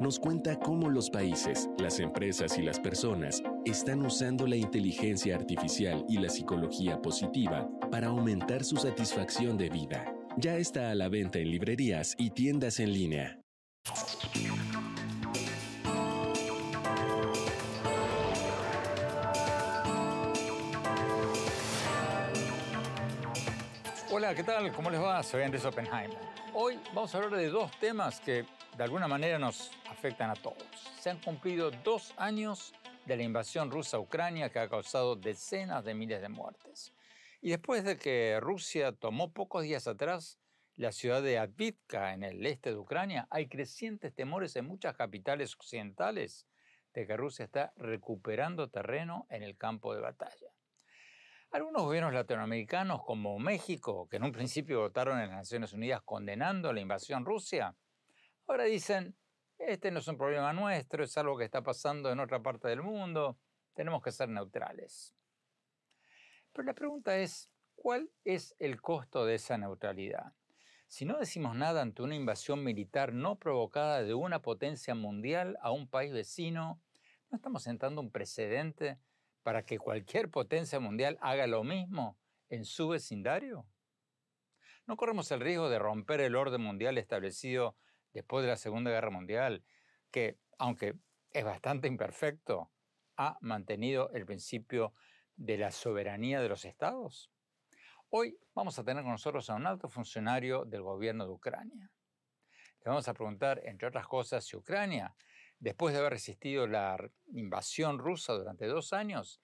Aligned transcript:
nos 0.00 0.18
cuenta 0.18 0.58
cómo 0.58 0.90
los 0.90 1.10
países, 1.10 1.68
las 1.78 2.00
empresas 2.00 2.58
y 2.58 2.62
las 2.62 2.80
personas 2.80 3.42
están 3.64 4.04
usando 4.04 4.46
la 4.46 4.56
inteligencia 4.56 5.34
artificial 5.36 6.04
y 6.08 6.18
la 6.18 6.28
psicología 6.28 7.00
positiva 7.00 7.68
para 7.90 8.08
aumentar 8.08 8.64
su 8.64 8.76
satisfacción 8.76 9.56
de 9.56 9.68
vida. 9.68 10.12
Ya 10.36 10.56
está 10.56 10.90
a 10.90 10.94
la 10.94 11.08
venta 11.08 11.38
en 11.38 11.50
librerías 11.50 12.14
y 12.18 12.30
tiendas 12.30 12.80
en 12.80 12.92
línea. 12.92 13.38
¿Qué 24.34 24.44
tal? 24.44 24.72
¿Cómo 24.72 24.88
les 24.88 24.98
va? 24.98 25.22
Soy 25.22 25.42
Andrés 25.42 25.62
Oppenheimer. 25.66 26.18
Hoy 26.54 26.80
vamos 26.94 27.14
a 27.14 27.18
hablar 27.18 27.38
de 27.38 27.50
dos 27.50 27.70
temas 27.78 28.18
que 28.18 28.46
de 28.78 28.82
alguna 28.82 29.06
manera 29.06 29.38
nos 29.38 29.70
afectan 29.90 30.30
a 30.30 30.34
todos. 30.34 30.64
Se 30.98 31.10
han 31.10 31.18
cumplido 31.18 31.70
dos 31.70 32.14
años 32.16 32.72
de 33.04 33.18
la 33.18 33.24
invasión 33.24 33.70
rusa 33.70 33.98
a 33.98 34.00
Ucrania 34.00 34.48
que 34.48 34.58
ha 34.58 34.70
causado 34.70 35.16
decenas 35.16 35.84
de 35.84 35.92
miles 35.92 36.22
de 36.22 36.30
muertes. 36.30 36.94
Y 37.42 37.50
después 37.50 37.84
de 37.84 37.98
que 37.98 38.38
Rusia 38.40 38.92
tomó 38.92 39.34
pocos 39.34 39.64
días 39.64 39.86
atrás 39.86 40.38
la 40.76 40.92
ciudad 40.92 41.22
de 41.22 41.38
Avdiivka 41.38 42.14
en 42.14 42.22
el 42.22 42.46
este 42.46 42.70
de 42.70 42.78
Ucrania, 42.78 43.26
hay 43.28 43.48
crecientes 43.48 44.14
temores 44.14 44.56
en 44.56 44.66
muchas 44.66 44.96
capitales 44.96 45.54
occidentales 45.54 46.46
de 46.94 47.06
que 47.06 47.18
Rusia 47.18 47.44
está 47.44 47.74
recuperando 47.76 48.70
terreno 48.70 49.26
en 49.28 49.42
el 49.42 49.58
campo 49.58 49.94
de 49.94 50.00
batalla. 50.00 50.48
Algunos 51.52 51.82
gobiernos 51.82 52.14
latinoamericanos, 52.14 53.04
como 53.04 53.38
México, 53.38 54.08
que 54.08 54.16
en 54.16 54.24
un 54.24 54.32
principio 54.32 54.80
votaron 54.80 55.20
en 55.20 55.28
las 55.28 55.36
Naciones 55.36 55.74
Unidas 55.74 56.00
condenando 56.02 56.72
la 56.72 56.80
invasión 56.80 57.26
rusa, 57.26 57.76
ahora 58.46 58.64
dicen, 58.64 59.14
este 59.58 59.90
no 59.90 59.98
es 59.98 60.08
un 60.08 60.16
problema 60.16 60.54
nuestro, 60.54 61.04
es 61.04 61.14
algo 61.18 61.36
que 61.36 61.44
está 61.44 61.62
pasando 61.62 62.10
en 62.10 62.20
otra 62.20 62.42
parte 62.42 62.68
del 62.68 62.80
mundo, 62.80 63.36
tenemos 63.74 64.02
que 64.02 64.12
ser 64.12 64.30
neutrales. 64.30 65.14
Pero 66.54 66.64
la 66.64 66.72
pregunta 66.72 67.18
es, 67.18 67.50
¿cuál 67.74 68.10
es 68.24 68.56
el 68.58 68.80
costo 68.80 69.26
de 69.26 69.34
esa 69.34 69.58
neutralidad? 69.58 70.32
Si 70.88 71.04
no 71.04 71.18
decimos 71.18 71.54
nada 71.54 71.82
ante 71.82 72.00
una 72.00 72.14
invasión 72.14 72.64
militar 72.64 73.12
no 73.12 73.38
provocada 73.38 74.02
de 74.02 74.14
una 74.14 74.40
potencia 74.40 74.94
mundial 74.94 75.58
a 75.60 75.70
un 75.70 75.86
país 75.86 76.14
vecino, 76.14 76.80
¿no 77.30 77.36
estamos 77.36 77.62
sentando 77.62 78.00
un 78.00 78.10
precedente 78.10 78.98
para 79.42 79.64
que 79.64 79.78
cualquier 79.78 80.30
potencia 80.30 80.80
mundial 80.80 81.18
haga 81.20 81.46
lo 81.46 81.64
mismo 81.64 82.18
en 82.48 82.64
su 82.64 82.88
vecindario? 82.88 83.66
¿No 84.86 84.96
corremos 84.96 85.30
el 85.30 85.40
riesgo 85.40 85.68
de 85.68 85.78
romper 85.78 86.20
el 86.20 86.36
orden 86.36 86.60
mundial 86.60 86.98
establecido 86.98 87.76
después 88.12 88.42
de 88.44 88.50
la 88.50 88.56
Segunda 88.56 88.90
Guerra 88.90 89.10
Mundial, 89.10 89.64
que, 90.10 90.38
aunque 90.58 90.94
es 91.30 91.44
bastante 91.44 91.88
imperfecto, 91.88 92.70
ha 93.16 93.38
mantenido 93.40 94.10
el 94.12 94.26
principio 94.26 94.94
de 95.36 95.58
la 95.58 95.70
soberanía 95.70 96.40
de 96.40 96.48
los 96.48 96.64
estados? 96.64 97.30
Hoy 98.10 98.38
vamos 98.54 98.78
a 98.78 98.84
tener 98.84 99.02
con 99.02 99.12
nosotros 99.12 99.48
a 99.48 99.54
un 99.54 99.66
alto 99.66 99.88
funcionario 99.88 100.64
del 100.64 100.82
gobierno 100.82 101.24
de 101.24 101.32
Ucrania. 101.32 101.90
Le 102.84 102.88
vamos 102.88 103.08
a 103.08 103.14
preguntar, 103.14 103.60
entre 103.64 103.88
otras 103.88 104.06
cosas, 104.06 104.44
si 104.44 104.56
Ucrania 104.56 105.14
después 105.62 105.94
de 105.94 106.00
haber 106.00 106.14
resistido 106.14 106.66
la 106.66 106.98
invasión 107.32 108.00
rusa 108.00 108.32
durante 108.32 108.66
dos 108.66 108.92
años, 108.92 109.40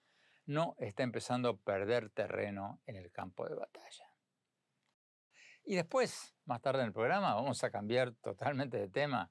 no 0.46 0.74
está 0.78 1.04
empezando 1.04 1.48
a 1.48 1.56
perder 1.56 2.10
terreno 2.10 2.80
en 2.86 2.96
el 2.96 3.12
campo 3.12 3.48
de 3.48 3.54
batalla. 3.54 4.04
Y 5.64 5.76
después, 5.76 6.34
más 6.44 6.60
tarde 6.60 6.80
en 6.80 6.86
el 6.86 6.92
programa, 6.92 7.34
vamos 7.34 7.62
a 7.62 7.70
cambiar 7.70 8.14
totalmente 8.16 8.78
de 8.78 8.88
tema. 8.88 9.30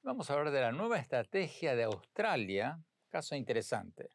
Vamos 0.00 0.30
a 0.30 0.32
hablar 0.32 0.52
de 0.52 0.62
la 0.62 0.72
nueva 0.72 0.98
estrategia 0.98 1.76
de 1.76 1.82
Australia, 1.82 2.80
caso 3.10 3.36
interesante. 3.36 4.08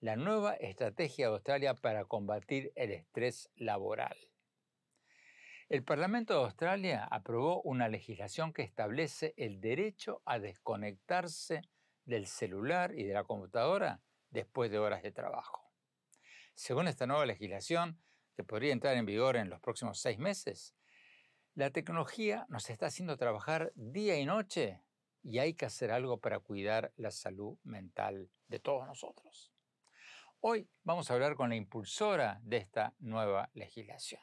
La 0.00 0.16
nueva 0.16 0.54
estrategia 0.54 1.28
de 1.28 1.34
Australia 1.34 1.74
para 1.74 2.04
combatir 2.04 2.72
el 2.74 2.90
estrés 2.90 3.48
laboral. 3.54 4.16
El 5.70 5.82
Parlamento 5.82 6.34
de 6.34 6.44
Australia 6.44 7.08
aprobó 7.10 7.62
una 7.62 7.88
legislación 7.88 8.52
que 8.52 8.60
establece 8.60 9.32
el 9.38 9.62
derecho 9.62 10.20
a 10.26 10.38
desconectarse 10.38 11.62
del 12.04 12.26
celular 12.26 12.92
y 12.94 13.04
de 13.04 13.14
la 13.14 13.24
computadora 13.24 14.02
después 14.28 14.70
de 14.70 14.78
horas 14.78 15.02
de 15.02 15.10
trabajo. 15.10 15.72
Según 16.54 16.86
esta 16.86 17.06
nueva 17.06 17.24
legislación, 17.24 17.98
que 18.36 18.44
podría 18.44 18.74
entrar 18.74 18.94
en 18.96 19.06
vigor 19.06 19.36
en 19.36 19.48
los 19.48 19.58
próximos 19.60 19.98
seis 19.98 20.18
meses, 20.18 20.74
la 21.54 21.70
tecnología 21.70 22.44
nos 22.50 22.68
está 22.68 22.86
haciendo 22.86 23.16
trabajar 23.16 23.72
día 23.74 24.18
y 24.18 24.26
noche 24.26 24.82
y 25.22 25.38
hay 25.38 25.54
que 25.54 25.64
hacer 25.64 25.90
algo 25.92 26.18
para 26.18 26.40
cuidar 26.40 26.92
la 26.96 27.10
salud 27.10 27.56
mental 27.62 28.28
de 28.48 28.60
todos 28.60 28.86
nosotros. 28.86 29.50
Hoy 30.40 30.68
vamos 30.82 31.10
a 31.10 31.14
hablar 31.14 31.36
con 31.36 31.48
la 31.48 31.56
impulsora 31.56 32.38
de 32.42 32.58
esta 32.58 32.94
nueva 32.98 33.48
legislación 33.54 34.20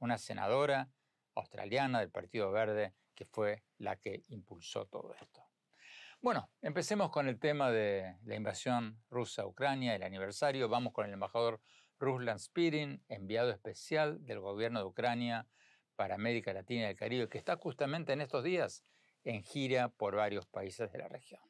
una 0.00 0.18
senadora 0.18 0.90
australiana 1.34 2.00
del 2.00 2.10
Partido 2.10 2.50
Verde 2.50 2.94
que 3.14 3.24
fue 3.24 3.62
la 3.78 3.96
que 3.96 4.24
impulsó 4.28 4.86
todo 4.86 5.14
esto. 5.14 5.46
Bueno, 6.20 6.50
empecemos 6.60 7.10
con 7.10 7.28
el 7.28 7.38
tema 7.38 7.70
de 7.70 8.16
la 8.24 8.34
invasión 8.34 9.02
rusa 9.08 9.42
a 9.42 9.46
Ucrania, 9.46 9.94
el 9.94 10.02
aniversario. 10.02 10.68
Vamos 10.68 10.92
con 10.92 11.06
el 11.06 11.12
embajador 11.12 11.60
Ruslan 11.98 12.38
Spirin, 12.38 13.02
enviado 13.08 13.50
especial 13.50 14.24
del 14.26 14.40
gobierno 14.40 14.80
de 14.80 14.86
Ucrania 14.86 15.46
para 15.96 16.16
América 16.16 16.52
Latina 16.52 16.82
y 16.82 16.90
el 16.90 16.96
Caribe, 16.96 17.28
que 17.28 17.38
está 17.38 17.56
justamente 17.56 18.12
en 18.12 18.20
estos 18.20 18.42
días 18.42 18.84
en 19.24 19.42
gira 19.42 19.88
por 19.88 20.16
varios 20.16 20.46
países 20.46 20.90
de 20.92 20.98
la 20.98 21.08
región. 21.08 21.42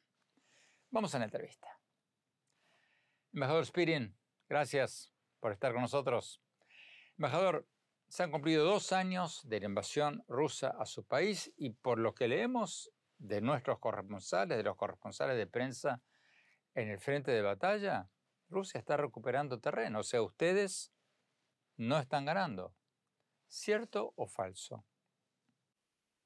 Vamos 0.89 1.15
a 1.15 1.19
la 1.19 1.25
entrevista. 1.25 1.67
Embajador 3.33 3.65
Spirin, 3.65 4.17
Gracias 4.51 5.09
por 5.39 5.53
estar 5.53 5.71
con 5.71 5.81
nosotros. 5.81 6.41
Embajador, 7.17 7.65
se 8.11 8.23
han 8.23 8.31
cumplido 8.31 8.65
dos 8.65 8.91
años 8.91 9.39
de 9.47 9.61
la 9.61 9.67
invasión 9.67 10.21
rusa 10.27 10.75
a 10.77 10.85
su 10.85 11.05
país 11.05 11.49
y 11.55 11.69
por 11.69 11.97
lo 11.97 12.13
que 12.13 12.27
leemos 12.27 12.91
de 13.17 13.39
nuestros 13.39 13.79
corresponsales, 13.79 14.57
de 14.57 14.63
los 14.65 14.75
corresponsales 14.75 15.37
de 15.37 15.47
prensa 15.47 16.01
en 16.75 16.89
el 16.89 16.99
frente 16.99 17.31
de 17.31 17.41
batalla, 17.41 18.09
Rusia 18.49 18.79
está 18.79 18.97
recuperando 18.97 19.61
terreno. 19.61 19.99
O 19.99 20.03
sea, 20.03 20.21
ustedes 20.21 20.91
no 21.77 21.97
están 21.99 22.25
ganando. 22.25 22.75
¿Cierto 23.47 24.13
o 24.17 24.27
falso? 24.27 24.85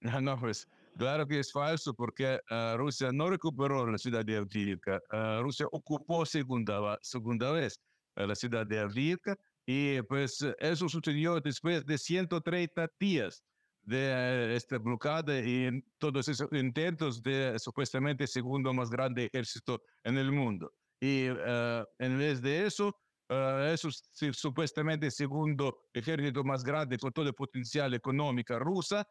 No, 0.24 0.40
pues 0.40 0.68
claro 0.98 1.28
que 1.28 1.40
es 1.40 1.52
falso 1.52 1.94
porque 1.94 2.40
uh, 2.50 2.78
Rusia 2.78 3.12
no 3.14 3.30
recuperó 3.30 3.86
la 3.86 4.00
ciudad 4.00 4.26
de 4.26 4.38
Avdiivka. 4.38 5.00
Uh, 5.12 5.44
Rusia 5.44 5.68
ocupó 5.72 6.26
segunda, 6.26 6.98
segunda 7.04 7.52
vez 7.52 7.80
uh, 8.18 8.22
la 8.22 8.36
ciudad 8.36 8.66
de 8.66 8.80
Avdiivka 8.80 9.38
y 9.66 10.02
pues 10.04 10.46
eso 10.60 10.88
sucedió 10.90 11.40
después 11.40 11.86
de 11.86 11.98
130 11.98 12.90
días 13.00 13.44
de 13.82 14.56
esta 14.56 14.78
bloquada 14.78 15.40
y 15.40 15.84
todos 15.98 16.28
esos 16.28 16.52
intentos 16.52 17.22
de 17.22 17.58
supuestamente 17.60 18.28
segundo 18.28 18.74
más 18.74 18.90
grande 18.90 19.26
ejército 19.26 19.82
en 20.04 20.18
el 20.18 20.32
mundo. 20.32 20.74
Y 21.00 21.26
en 21.28 22.18
vez 22.18 22.42
de 22.42 22.66
eso, 22.66 22.96
eso 23.28 23.90
supuestamente 24.34 25.12
segundo 25.12 25.88
ejército 25.94 26.44
más 26.44 26.64
grande 26.64 26.98
con 26.98 27.12
todo 27.12 27.28
el 27.28 27.34
potencial 27.34 27.94
económico 27.94 28.58
rusa, 28.60 29.08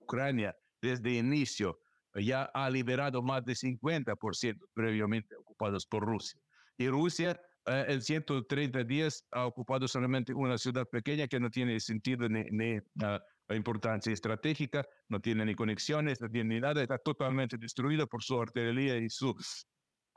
Ucrania 0.00 0.56
desde 0.80 1.12
inicio 1.14 1.78
ya 2.14 2.50
ha 2.52 2.68
liberado 2.68 3.22
más 3.22 3.44
de 3.44 3.54
50% 3.54 4.58
previamente 4.74 5.34
ocupados 5.36 5.86
por 5.86 6.04
Rusia. 6.04 6.40
Y 6.76 6.88
Rusia 6.88 7.40
eh, 7.66 7.84
en 7.88 8.02
130 8.02 8.84
días 8.84 9.24
ha 9.30 9.46
ocupado 9.46 9.86
solamente 9.86 10.34
una 10.34 10.58
ciudad 10.58 10.88
pequeña 10.88 11.28
que 11.28 11.38
no 11.38 11.48
tiene 11.48 11.78
sentido 11.78 12.28
ni, 12.28 12.42
ni 12.50 12.78
uh, 12.78 13.54
importancia 13.54 14.12
estratégica, 14.12 14.84
no 15.08 15.20
tiene 15.20 15.44
ni 15.44 15.54
conexiones, 15.54 16.20
no 16.20 16.28
tiene 16.28 16.56
ni 16.56 16.60
nada, 16.60 16.82
está 16.82 16.98
totalmente 16.98 17.56
destruida 17.58 18.06
por 18.06 18.22
su 18.22 18.40
artillería 18.40 18.96
y 18.96 19.08
su, 19.08 19.34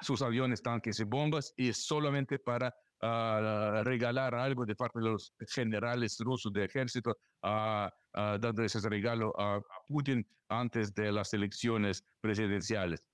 sus 0.01 0.21
aviones, 0.23 0.63
tanques 0.63 0.99
y 0.99 1.03
bombas, 1.03 1.53
y 1.55 1.69
es 1.69 1.85
solamente 1.85 2.39
para 2.39 2.73
uh, 3.03 3.83
regalar 3.83 4.33
algo 4.33 4.65
de 4.65 4.75
parte 4.75 4.99
de 4.99 5.05
los 5.05 5.33
generales 5.53 6.17
rusos 6.19 6.51
de 6.51 6.65
ejército, 6.65 7.15
uh, 7.43 7.89
dando 8.39 8.63
ese 8.63 8.79
regalo 8.89 9.33
a 9.39 9.61
Putin 9.87 10.25
antes 10.49 10.95
de 10.95 11.11
las 11.11 11.33
elecciones 11.33 12.03
presidenciales. 12.21 13.05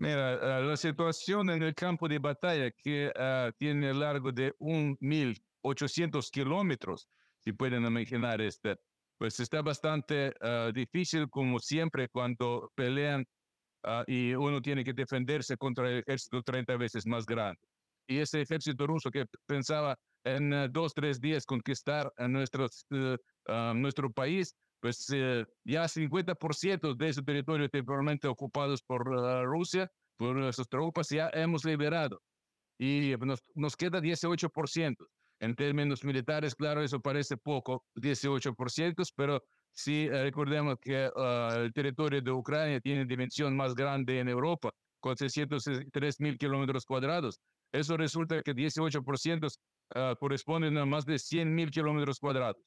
Mira, 0.00 0.60
la 0.60 0.76
situación 0.76 1.50
en 1.50 1.60
el 1.60 1.74
campo 1.74 2.06
de 2.06 2.20
batalla 2.20 2.70
que 2.70 3.12
uh, 3.16 3.50
tiene 3.58 3.92
largo 3.92 4.30
de 4.30 4.54
1.800 4.60 6.30
kilómetros, 6.30 7.08
si 7.40 7.52
pueden 7.52 7.84
imaginar 7.84 8.40
este, 8.40 8.76
pues 9.18 9.40
está 9.40 9.60
bastante 9.60 10.32
uh, 10.40 10.70
difícil 10.72 11.28
como 11.28 11.58
siempre 11.58 12.08
cuando 12.08 12.70
pelean 12.76 13.26
uh, 13.82 14.04
y 14.06 14.34
uno 14.34 14.62
tiene 14.62 14.84
que 14.84 14.92
defenderse 14.92 15.56
contra 15.56 15.90
el 15.90 15.98
ejército 15.98 16.44
30 16.44 16.76
veces 16.76 17.04
más 17.04 17.26
grande. 17.26 17.60
Y 18.06 18.18
ese 18.18 18.40
ejército 18.40 18.86
ruso 18.86 19.10
que 19.10 19.24
pensaba 19.46 19.98
en 20.22 20.72
dos, 20.72 20.94
tres 20.94 21.20
días 21.20 21.44
conquistar 21.44 22.12
a 22.16 22.28
nuestros, 22.28 22.86
nuestro 23.74 24.10
país, 24.10 24.54
pues 24.80 25.08
uh, 25.10 25.44
ya 25.64 25.84
50% 25.84 26.96
de 26.96 27.08
ese 27.08 27.22
territorio 27.22 27.68
temporalmente 27.68 28.28
ocupados 28.28 28.82
por 28.82 29.08
uh, 29.08 29.44
Rusia, 29.44 29.90
por 30.16 30.36
nuestras 30.36 30.68
tropas, 30.68 31.08
ya 31.08 31.30
hemos 31.32 31.64
liberado. 31.64 32.20
Y 32.78 33.14
nos, 33.20 33.42
nos 33.54 33.76
queda 33.76 34.00
18%. 34.00 34.96
En 35.40 35.54
términos 35.54 36.04
militares, 36.04 36.54
claro, 36.54 36.82
eso 36.82 37.00
parece 37.00 37.36
poco, 37.36 37.84
18%, 37.94 39.12
pero 39.16 39.42
si 39.72 40.08
uh, 40.08 40.12
recordemos 40.12 40.76
que 40.80 41.10
el 41.56 41.72
territorio 41.72 42.20
de 42.20 42.32
Ucrania 42.32 42.80
tiene 42.80 43.04
dimensión 43.04 43.56
más 43.56 43.74
grande 43.74 44.18
en 44.18 44.28
Europa, 44.28 44.72
con 45.00 45.16
603 45.16 46.20
mil 46.20 46.36
kilómetros 46.38 46.84
cuadrados, 46.84 47.40
eso 47.72 47.96
resulta 47.96 48.42
que 48.42 48.52
18% 48.52 49.48
corresponden 50.18 50.76
a 50.76 50.84
más 50.84 51.04
de 51.04 51.18
100 51.18 51.54
mil 51.54 51.70
kilómetros 51.70 52.18
cuadrados. 52.18 52.60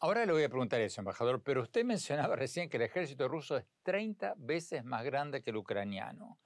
Ahora 0.00 0.24
le 0.24 0.32
voy 0.32 0.44
a 0.44 0.48
preguntar 0.48 0.80
eso, 0.80 1.00
embajador, 1.00 1.42
pero 1.42 1.62
usted 1.62 1.84
mencionaba 1.84 2.36
recién 2.36 2.70
que 2.70 2.76
el 2.76 2.84
ejército 2.84 3.26
ruso 3.26 3.56
es 3.56 3.64
30 3.82 4.34
veces 4.36 4.84
más 4.84 5.04
grande 5.04 5.42
que 5.42 5.50
el 5.50 5.56
ucraniano. 5.56 6.38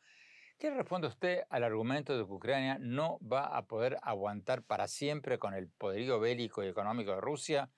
¿Qué 0.59 0.71
responde 0.71 1.09
usted 1.09 1.43
al 1.51 1.65
argumento 1.65 2.17
de 2.17 2.25
que 2.25 2.33
Ucrania 2.33 2.79
no 2.81 3.19
va 3.21 3.47
a 3.47 3.67
poder 3.67 3.99
aguantar 4.01 4.63
para 4.63 4.87
siempre 4.87 5.39
con 5.39 5.55
el 5.55 5.69
poderío 5.69 6.21
bélico 6.21 6.63
y 6.63 6.69
económico 6.69 7.11
de 7.11 7.21
Rusia? 7.21 7.69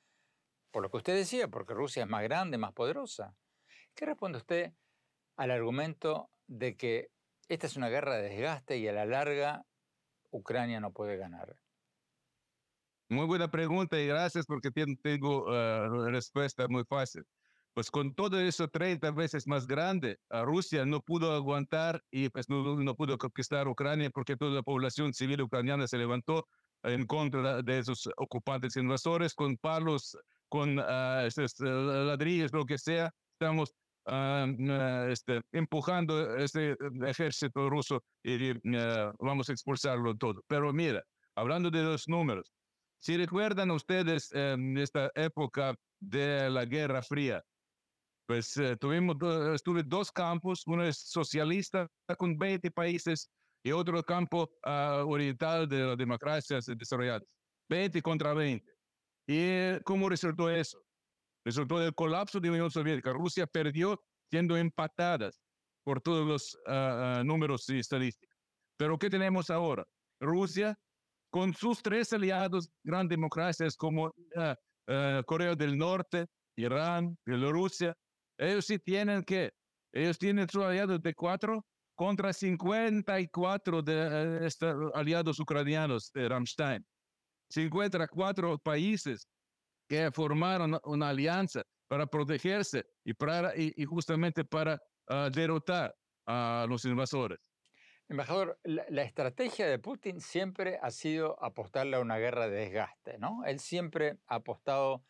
Por 0.70 0.82
lo 0.82 0.90
que 0.90 0.98
usted 0.98 1.16
decía, 1.16 1.48
porque 1.48 1.72
Rusia 1.72 2.02
es 2.02 2.08
más 2.08 2.22
grande, 2.22 2.58
más 2.58 2.72
poderosa. 2.72 3.34
¿Qué 3.94 4.04
responde 4.04 4.38
usted 4.38 4.74
al 5.36 5.50
argumento 5.50 6.30
de 6.46 6.76
que 6.76 7.10
esta 7.48 7.66
es 7.66 7.76
una 7.76 7.88
guerra 7.88 8.16
de 8.16 8.28
desgaste 8.28 8.76
y 8.76 8.86
a 8.86 8.92
la 8.92 9.06
larga 9.06 9.64
Ucrania 10.30 10.78
no 10.78 10.92
puede 10.92 11.16
ganar? 11.16 11.56
Muy 13.14 13.26
buena 13.26 13.48
pregunta 13.48 14.00
y 14.00 14.08
gracias 14.08 14.44
porque 14.44 14.72
tengo 14.72 15.44
uh, 15.44 16.10
respuesta 16.10 16.66
muy 16.66 16.82
fácil. 16.84 17.22
Pues 17.72 17.88
con 17.88 18.12
todo 18.12 18.40
eso 18.40 18.66
30 18.66 19.12
veces 19.12 19.46
más 19.46 19.68
grande, 19.68 20.18
Rusia 20.30 20.84
no 20.84 21.00
pudo 21.00 21.32
aguantar 21.32 22.02
y 22.10 22.28
pues 22.28 22.48
no, 22.48 22.76
no, 22.76 22.94
pudo 22.96 23.16
conquistar 23.16 23.68
Ucrania 23.68 24.10
porque 24.10 24.36
toda 24.36 24.50
la 24.50 24.62
población 24.62 25.14
civil 25.14 25.42
ucraniana 25.42 25.86
se 25.86 25.98
levantó 25.98 26.48
en 26.82 27.06
contra 27.06 27.62
de 27.62 27.78
esos 27.78 28.08
ocupantes 28.16 28.76
invasores 28.76 29.32
con 29.32 29.56
palos, 29.58 30.16
con 30.48 30.76
uh, 30.78 30.82
uh, 30.82 32.04
ladrillos, 32.06 32.52
lo 32.52 32.64
que 32.64 32.78
sea. 32.78 33.12
Estamos 33.32 33.72
este, 35.08 35.40
empujando 35.52 36.36
ese 36.36 36.76
ejército 37.06 37.70
ruso 37.70 38.02
y 38.24 38.52
vamos 39.20 39.48
a 39.48 39.52
expulsarlo 39.52 40.16
todo. 40.16 40.42
Pero 40.48 40.72
mira, 40.72 41.02
hablando 41.36 41.70
de 41.70 41.82
los 41.82 42.08
números, 42.08 42.52
si 43.04 43.18
recuerdan 43.18 43.70
ustedes 43.70 44.30
esta 44.32 45.10
época 45.14 45.74
de 46.00 46.48
la 46.48 46.64
Guerra 46.64 47.02
Fría, 47.02 47.44
pues 48.26 48.56
eh, 48.56 48.78
tuvimos 48.78 49.16
estuve 49.54 49.82
dos 49.82 50.10
campos, 50.10 50.62
uno 50.66 50.82
es 50.84 50.96
socialista 50.96 51.86
con 52.16 52.38
20 52.38 52.70
países 52.70 53.30
y 53.62 53.72
otro 53.72 54.02
campo 54.02 54.50
uh, 54.64 55.06
oriental 55.06 55.68
de 55.68 55.80
las 55.80 55.98
democracias 55.98 56.64
desarrolladas, 56.64 57.28
20 57.68 58.00
contra 58.00 58.32
20. 58.32 58.72
¿Y 59.28 59.80
cómo 59.84 60.08
resultó 60.08 60.48
eso? 60.48 60.78
Resultó 61.44 61.82
el 61.82 61.94
colapso 61.94 62.40
de 62.40 62.48
la 62.48 62.54
Unión 62.54 62.70
Soviética. 62.70 63.12
Rusia 63.12 63.46
perdió 63.46 64.02
siendo 64.30 64.56
empatadas 64.56 65.42
por 65.84 66.00
todos 66.00 66.26
los 66.26 66.54
uh, 66.66 67.20
uh, 67.20 67.24
números 67.24 67.68
y 67.68 67.80
estadísticas. 67.80 68.34
Pero 68.78 68.98
¿qué 68.98 69.10
tenemos 69.10 69.50
ahora? 69.50 69.84
Rusia 70.20 70.78
con 71.34 71.52
sus 71.52 71.82
tres 71.82 72.12
aliados, 72.12 72.70
grandes 72.84 73.16
democracias 73.16 73.76
como 73.76 74.04
uh, 74.04 74.54
uh, 74.86 75.24
Corea 75.26 75.56
del 75.56 75.76
Norte, 75.76 76.26
Irán, 76.56 77.18
Bielorrusia, 77.26 77.92
ellos 78.38 78.66
sí 78.66 78.78
tienen 78.78 79.24
que, 79.24 79.50
ellos 79.92 80.16
tienen 80.16 80.48
sus 80.48 80.62
aliados 80.62 81.02
de 81.02 81.12
cuatro 81.12 81.66
contra 81.96 82.32
54 82.32 83.82
de 83.82 83.94
uh, 83.94 84.44
estos 84.44 84.92
aliados 84.94 85.40
ucranianos 85.40 86.12
de 86.14 86.28
Ramstein. 86.28 86.86
54 87.50 88.56
países 88.58 89.26
que 89.88 90.12
formaron 90.12 90.78
una 90.84 91.08
alianza 91.08 91.64
para 91.88 92.06
protegerse 92.06 92.84
y, 93.04 93.84
justamente 93.84 94.44
para 94.44 94.80
derrotar 95.32 95.92
a 96.26 96.64
los 96.68 96.84
invasores. 96.84 97.53
Embajador, 98.08 98.60
la, 98.64 99.02
estrategia 99.02 99.66
de 99.66 99.78
Putin 99.78 100.20
siempre 100.20 100.78
ha 100.82 100.90
sido 100.90 101.42
apostarle 101.42 101.96
a 101.96 102.00
una 102.00 102.18
guerra 102.18 102.48
de 102.48 102.56
desgaste, 102.56 103.18
¿no? 103.18 103.44
Él 103.46 103.60
siempre 103.60 104.18
ha 104.26 104.36
apostado 104.36 105.02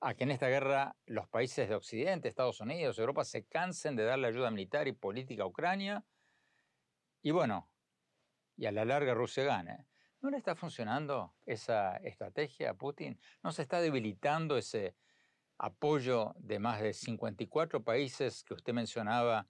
a 0.00 0.14
que 0.14 0.24
en 0.24 0.30
esta 0.30 0.48
guerra 0.48 0.96
los 1.04 1.28
países 1.28 1.68
de 1.68 1.74
Occidente, 1.74 2.28
Estados 2.28 2.60
Unidos, 2.60 2.98
Europa, 2.98 3.24
se 3.24 3.44
cansen 3.44 3.96
de 3.96 4.04
darle 4.04 4.28
ayuda 4.28 4.50
militar 4.50 4.88
y 4.88 4.92
política 4.92 5.42
a 5.42 5.46
Ucrania 5.46 6.04
y 7.20 7.32
bueno, 7.32 7.70
y 8.56 8.64
a 8.64 8.72
la 8.72 8.84
larga 8.84 9.12
Rusia 9.12 9.44
gane. 9.44 9.86
¿No 10.20 10.30
le 10.30 10.38
está 10.38 10.54
funcionando 10.54 11.34
esa 11.44 11.96
estrategia 11.98 12.70
a 12.70 12.74
Putin? 12.74 13.20
¿No 13.42 13.52
se 13.52 13.62
está 13.62 13.80
debilitando 13.80 14.56
ese 14.56 14.96
apoyo 15.58 16.34
de 16.38 16.58
más 16.58 16.80
de 16.80 16.94
54 16.94 17.84
países 17.84 18.42
que 18.42 18.54
usted 18.54 18.72
mencionaba 18.72 19.46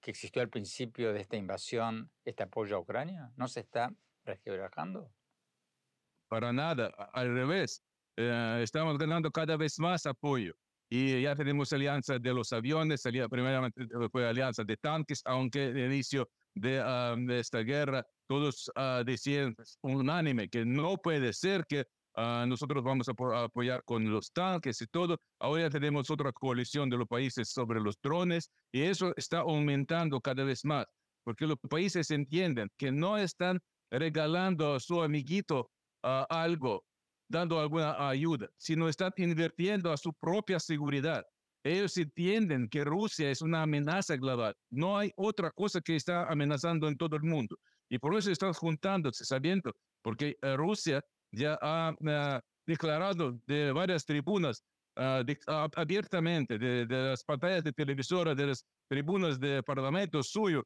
que 0.00 0.10
existió 0.10 0.42
al 0.42 0.48
principio 0.48 1.12
de 1.12 1.20
esta 1.20 1.36
invasión, 1.36 2.10
este 2.24 2.42
apoyo 2.42 2.76
a 2.76 2.80
Ucrania? 2.80 3.32
¿No 3.36 3.48
se 3.48 3.60
está 3.60 3.92
resquebrajando? 4.24 5.12
Para 6.28 6.52
nada, 6.52 6.88
al 7.12 7.34
revés. 7.34 7.82
Eh, 8.16 8.60
estamos 8.62 8.98
ganando 8.98 9.30
cada 9.30 9.56
vez 9.56 9.78
más 9.78 10.06
apoyo. 10.06 10.54
Y 10.90 11.22
ya 11.22 11.34
tenemos 11.34 11.72
alianza 11.72 12.18
de 12.18 12.32
los 12.32 12.52
aviones, 12.52 13.02
primeramente 13.02 13.86
fue 14.10 14.26
alianza 14.26 14.64
de 14.64 14.76
tanques, 14.76 15.20
aunque 15.24 15.66
el 15.66 15.78
inicio 15.78 16.28
de, 16.54 16.82
um, 16.82 17.26
de 17.26 17.40
esta 17.40 17.60
guerra 17.60 18.04
todos 18.26 18.70
uh, 18.76 19.04
decían 19.04 19.54
unánime 19.82 20.48
que 20.48 20.64
no 20.64 20.96
puede 20.96 21.32
ser 21.32 21.64
que 21.66 21.86
uh, 22.18 22.46
nosotros 22.46 22.82
vamos 22.82 23.08
a, 23.08 23.12
a, 23.12 23.44
apoyar 23.44 23.82
con 23.84 24.10
los 24.10 24.32
tanques 24.32 24.82
y 24.82 24.86
todo. 24.86 25.18
Ahora 25.38 25.70
tenemos 25.70 26.10
otra 26.10 26.32
coalición 26.32 26.90
de 26.90 26.96
los 26.96 27.06
países 27.06 27.50
sobre 27.50 27.80
los 27.80 27.96
drones 28.02 28.50
y 28.72 28.82
eso 28.82 29.12
está 29.16 29.40
aumentando 29.40 30.20
cada 30.20 30.44
vez 30.44 30.64
más, 30.64 30.86
porque 31.24 31.46
los 31.46 31.58
países 31.70 32.10
entienden 32.10 32.70
que 32.76 32.90
no 32.90 33.16
están 33.16 33.60
regalando 33.90 34.74
a 34.74 34.80
su 34.80 35.02
amiguito 35.02 35.70
uh, 36.02 36.24
algo, 36.28 36.84
dando 37.28 37.60
alguna 37.60 38.08
ayuda, 38.08 38.48
sino 38.56 38.88
están 38.88 39.12
invirtiendo 39.16 39.92
a 39.92 39.96
su 39.96 40.12
propia 40.12 40.58
seguridad. 40.58 41.24
Ellos 41.64 41.96
entienden 41.96 42.68
que 42.68 42.84
Rusia 42.84 43.30
es 43.30 43.42
una 43.42 43.62
amenaza 43.62 44.16
global. 44.16 44.54
No 44.70 44.96
hay 44.96 45.12
otra 45.16 45.50
cosa 45.50 45.80
que 45.80 45.96
está 45.96 46.26
amenazando 46.28 46.88
en 46.88 46.96
todo 46.96 47.16
el 47.16 47.22
mundo. 47.22 47.58
Y 47.90 47.98
por 47.98 48.14
eso 48.14 48.30
están 48.30 48.52
juntándose, 48.52 49.24
sabiendo, 49.24 49.74
porque 50.02 50.36
uh, 50.42 50.56
Rusia 50.56 51.02
ya 51.32 51.58
ha 51.60 52.40
declarado 52.66 53.38
de 53.46 53.72
varias 53.72 54.04
tribunas 54.04 54.64
de, 54.96 55.38
abiertamente, 55.76 56.58
de, 56.58 56.86
de, 56.86 56.96
las 57.10 57.22
pantallas 57.24 57.62
de 57.62 57.72
televisora, 57.72 58.34
de 58.34 58.46
las 58.48 58.64
tribunas 58.88 59.38
de 59.38 59.62
parlamento 59.62 60.22
suyo, 60.22 60.64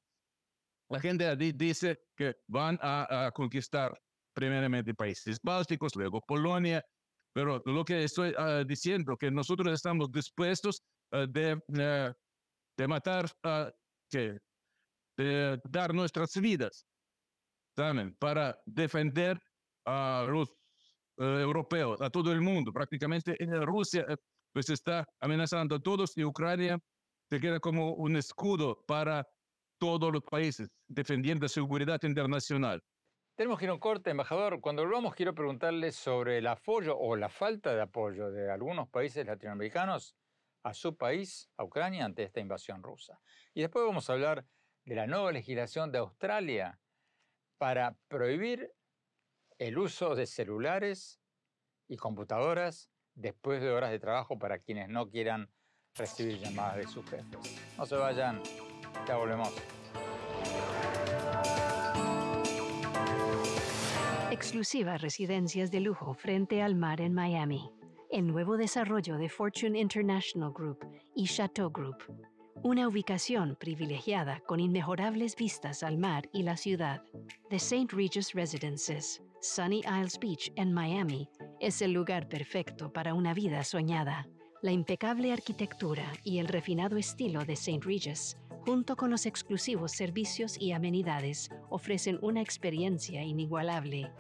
la 0.89 1.01
gente 1.01 1.37
dice 1.37 1.99
que 2.17 2.35
van 2.49 2.79
a, 2.83 3.27
a 3.27 3.31
conquistar 3.33 3.99
primeramente 4.35 4.95
países 4.95 5.39
bálticos, 5.43 5.95
luego 5.95 6.21
Polonia, 6.21 6.83
pero 7.35 7.63
lo 7.65 7.85
que 7.85 8.05
estoy 8.05 8.31
uh, 8.31 8.65
diciendo, 8.65 9.17
que 9.17 9.31
nosotros 9.31 9.73
estamos 9.73 10.11
dispuestos 10.11 10.83
uh, 11.13 11.27
de, 11.27 11.55
uh, 11.55 12.13
de, 12.77 12.89
matar, 12.89 13.31
que, 14.11 14.39
de 15.17 15.61
dar 15.65 15.95
nuestras 15.95 16.35
vidas 16.37 16.87
también 17.75 18.15
para 18.19 18.59
defender 18.67 19.41
a 19.85 20.27
los 20.29 20.55
europeos, 21.17 22.01
a 22.01 22.11
todo 22.11 22.33
el 22.33 22.41
mundo. 22.41 22.73
Prácticamente 22.73 23.37
en 23.43 23.61
Rusia 23.63 24.07
pues 24.53 24.69
está 24.71 25.07
amenazando 25.21 25.77
a 25.77 25.81
todos 25.81 26.17
y 26.17 26.25
Ucrania 26.25 26.79
se 27.31 27.41
queda 27.41 27.61
como 27.61 27.95
un 27.95 28.17
escudo 28.17 28.85
para 28.87 29.27
todos 29.79 30.13
los 30.13 30.23
países, 30.23 30.69
defendiendo 30.87 31.45
la 31.45 31.49
seguridad 31.49 32.01
internacional. 32.03 32.83
Tenemos 33.35 33.59
que 33.59 33.65
ir 33.65 33.71
a 33.71 33.75
un 33.75 33.81
corte, 33.81 34.11
embajador. 34.11 34.61
Cuando 34.61 34.83
volvamos 34.83 35.15
quiero 35.15 35.35
preguntarle 35.35 35.91
sobre 35.91 36.39
el 36.39 36.47
apoyo 36.47 36.97
o 36.99 37.17
la 37.17 37.31
falta 37.31 37.75
de 37.75 37.81
apoyo 37.81 38.31
de 38.31 38.51
algunos 38.51 38.89
países 38.91 39.27
latinoamericanos 39.27 40.15
a 40.63 40.75
su 40.75 40.97
país, 40.97 41.49
a 41.57 41.65
Ucrania, 41.65 42.05
ante 42.05 42.23
esta 42.23 42.41
invasión 42.41 42.83
rusa. 42.83 43.19
Y 43.55 43.63
después 43.63 43.85
vamos 43.85 44.09
a 44.09 44.13
hablar 44.13 44.45
de 44.85 44.95
la 44.95 45.07
nueva 45.07 45.33
legislación 45.33 45.91
de 45.91 45.99
Australia 45.99 46.79
para 47.59 47.97
prohibir 48.09 48.71
el 49.67 49.79
uso 49.79 50.17
de 50.17 50.27
celulares 50.27 51.21
y 51.87 51.97
computadoras 51.97 52.91
después 53.15 53.63
de 53.63 53.71
horas 53.71 53.93
de 53.93 54.01
trabajo 54.01 54.37
para 54.37 54.59
quienes 54.59 54.89
no 54.89 55.09
quieran 55.09 55.51
recibir 55.95 56.39
llamadas 56.39 56.79
de 56.79 56.89
sus 56.89 57.09
jefes. 57.09 57.27
No 57.79 57.87
se 57.87 57.95
vayan, 57.95 58.41
ya 59.07 59.17
volvemos. 59.17 59.53
Exclusivas 64.33 65.01
residencias 65.01 65.71
de 65.71 65.81
lujo 65.81 66.15
frente 66.15 66.61
al 66.61 66.75
mar 66.75 67.01
en 67.01 67.15
Miami. 67.15 67.71
El 68.11 68.27
nuevo 68.27 68.57
desarrollo 68.57 69.17
de 69.17 69.29
Fortune 69.29 69.79
International 69.79 70.53
Group 70.53 70.85
y 71.15 71.27
Chateau 71.27 71.71
Group. 71.71 71.99
Una 72.65 72.89
ubicación 72.89 73.57
privilegiada 73.57 74.41
con 74.41 74.59
inmejorables 74.59 75.37
vistas 75.37 75.85
al 75.85 75.99
mar 75.99 76.29
y 76.33 76.43
la 76.43 76.57
ciudad. 76.57 77.05
The 77.49 77.57
St. 77.57 77.95
Regis 77.95 78.33
Residences, 78.33 79.23
Sunny 79.43 79.81
Isles 79.81 80.21
Beach 80.21 80.53
en 80.55 80.73
Miami, 80.73 81.29
es 81.59 81.83
el 81.83 81.93
lugar 81.93 82.29
perfecto 82.29 82.93
para 82.93 83.13
una 83.13 83.35
vida 83.35 83.65
soñada. 83.65 84.29
La 84.63 84.71
impecable 84.71 85.33
arquitectura 85.33 86.13
y 86.23 86.39
el 86.39 86.47
refinado 86.47 86.97
estilo 86.97 87.45
de 87.45 87.55
St. 87.55 87.81
Regis 87.85 88.37
junto 88.65 88.95
con 88.95 89.11
los 89.11 89.27
exclusivos 89.27 89.91
servicios 89.91 90.57
y 90.61 90.71
amenidades, 90.71 91.51
ofrecen 91.69 92.21
una 92.23 92.41
experiencia 92.41 93.25
inigualable. 93.25 94.13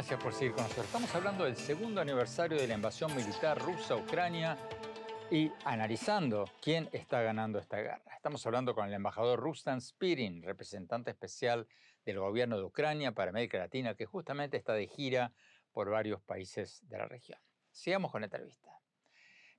Gracias 0.00 0.22
por 0.22 0.32
seguir 0.32 0.54
con 0.54 0.62
nosotros. 0.62 0.86
Estamos 0.86 1.14
hablando 1.14 1.44
del 1.44 1.56
segundo 1.56 2.00
aniversario 2.00 2.56
de 2.56 2.66
la 2.66 2.72
invasión 2.72 3.14
militar 3.14 3.60
rusa 3.60 3.92
a 3.92 3.96
Ucrania 3.98 4.56
y 5.30 5.52
analizando 5.66 6.46
quién 6.62 6.88
está 6.90 7.20
ganando 7.20 7.58
esta 7.58 7.76
guerra. 7.76 8.14
Estamos 8.16 8.46
hablando 8.46 8.74
con 8.74 8.88
el 8.88 8.94
embajador 8.94 9.38
Rustan 9.38 9.78
Spirin, 9.82 10.42
representante 10.42 11.10
especial 11.10 11.68
del 12.06 12.18
gobierno 12.18 12.56
de 12.56 12.64
Ucrania 12.64 13.12
para 13.12 13.28
América 13.28 13.58
Latina, 13.58 13.94
que 13.94 14.06
justamente 14.06 14.56
está 14.56 14.72
de 14.72 14.86
gira 14.86 15.34
por 15.70 15.90
varios 15.90 16.22
países 16.22 16.80
de 16.88 16.96
la 16.96 17.04
región. 17.04 17.38
Sigamos 17.70 18.10
con 18.10 18.22
la 18.22 18.28
entrevista. 18.28 18.70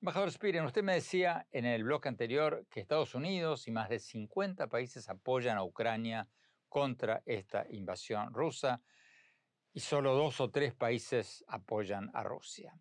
Embajador 0.01 0.31
Spirin, 0.31 0.63
usted 0.63 0.81
me 0.81 0.95
decía 0.95 1.45
en 1.51 1.65
el 1.65 1.83
bloque 1.83 2.10
anterior 2.10 2.65
que 2.71 2.79
Estados 2.79 3.13
Unidos 3.13 3.67
y 3.67 3.71
más 3.71 3.89
de 3.89 4.00
50 4.00 4.65
países 4.69 5.07
apoyan 5.07 5.60
a 5.60 5.63
Ucrania 5.63 6.27
contra 6.67 7.21
esta 7.27 7.67
invasión 7.69 8.33
rusa 8.33 8.81
y 9.74 9.80
solo 9.80 10.13
dos 10.16 10.42
o 10.42 10.50
tres 10.50 10.74
países 10.74 11.44
apoyan 11.48 12.10
a 12.13 12.24
Rusia. 12.24 12.74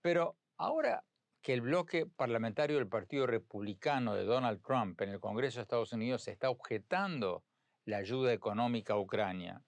Pero 0.00 0.36
ahora 0.56 1.04
que 1.40 1.54
el 1.54 1.60
bloque 1.60 2.06
parlamentario 2.06 2.76
del 2.76 2.88
Partido 2.88 3.26
Republicano 3.26 4.14
de 4.14 4.24
Donald 4.24 4.60
Trump 4.62 5.00
en 5.02 5.10
el 5.10 5.20
Congreso 5.20 5.58
de 5.58 5.62
Estados 5.62 5.92
Unidos 5.92 6.26
está 6.26 6.50
objetando 6.50 7.44
la 7.84 7.98
ayuda 7.98 8.32
económica 8.32 8.94
a 8.94 8.98
Ucrania. 8.98 9.62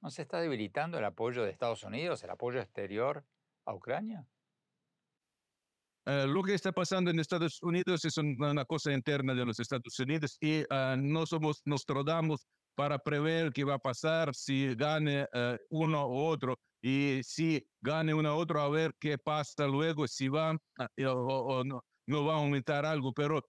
¿No 0.00 0.10
se 0.10 0.22
está 0.22 0.40
debilitando 0.40 0.98
el 0.98 1.04
apoyo 1.04 1.44
de 1.44 1.50
Estados 1.50 1.82
Unidos, 1.82 2.22
el 2.24 2.30
apoyo 2.30 2.60
exterior 2.60 3.24
a 3.66 3.74
Ucrania? 3.74 4.26
Uh, 6.06 6.26
lo 6.26 6.42
que 6.42 6.54
está 6.54 6.72
pasando 6.72 7.10
en 7.10 7.18
Estados 7.18 7.62
Unidos 7.62 8.04
es 8.04 8.16
una 8.18 8.64
cosa 8.66 8.92
interna 8.92 9.34
de 9.34 9.46
los 9.46 9.58
Estados 9.58 9.98
Unidos 9.98 10.36
y 10.40 10.60
uh, 10.62 10.96
no 10.96 11.24
somos 11.24 11.62
Nostradamus 11.64 12.46
para 12.74 12.98
prever 12.98 13.52
qué 13.52 13.64
va 13.64 13.74
a 13.74 13.78
pasar 13.78 14.34
si 14.34 14.74
gane 14.74 15.22
uh, 15.32 15.56
uno 15.70 16.08
u 16.08 16.26
otro 16.26 16.58
y 16.82 17.20
si 17.22 17.66
gane 17.80 18.12
uno 18.12 18.36
u 18.36 18.38
otro 18.38 18.60
a 18.60 18.68
ver 18.68 18.92
qué 19.00 19.16
pasa 19.16 19.66
luego, 19.66 20.06
si 20.06 20.28
va 20.28 20.52
o, 20.52 21.10
o 21.10 21.64
no, 21.64 21.82
no, 22.06 22.24
va 22.24 22.34
a 22.34 22.38
aumentar 22.38 22.84
algo, 22.84 23.12
pero 23.12 23.42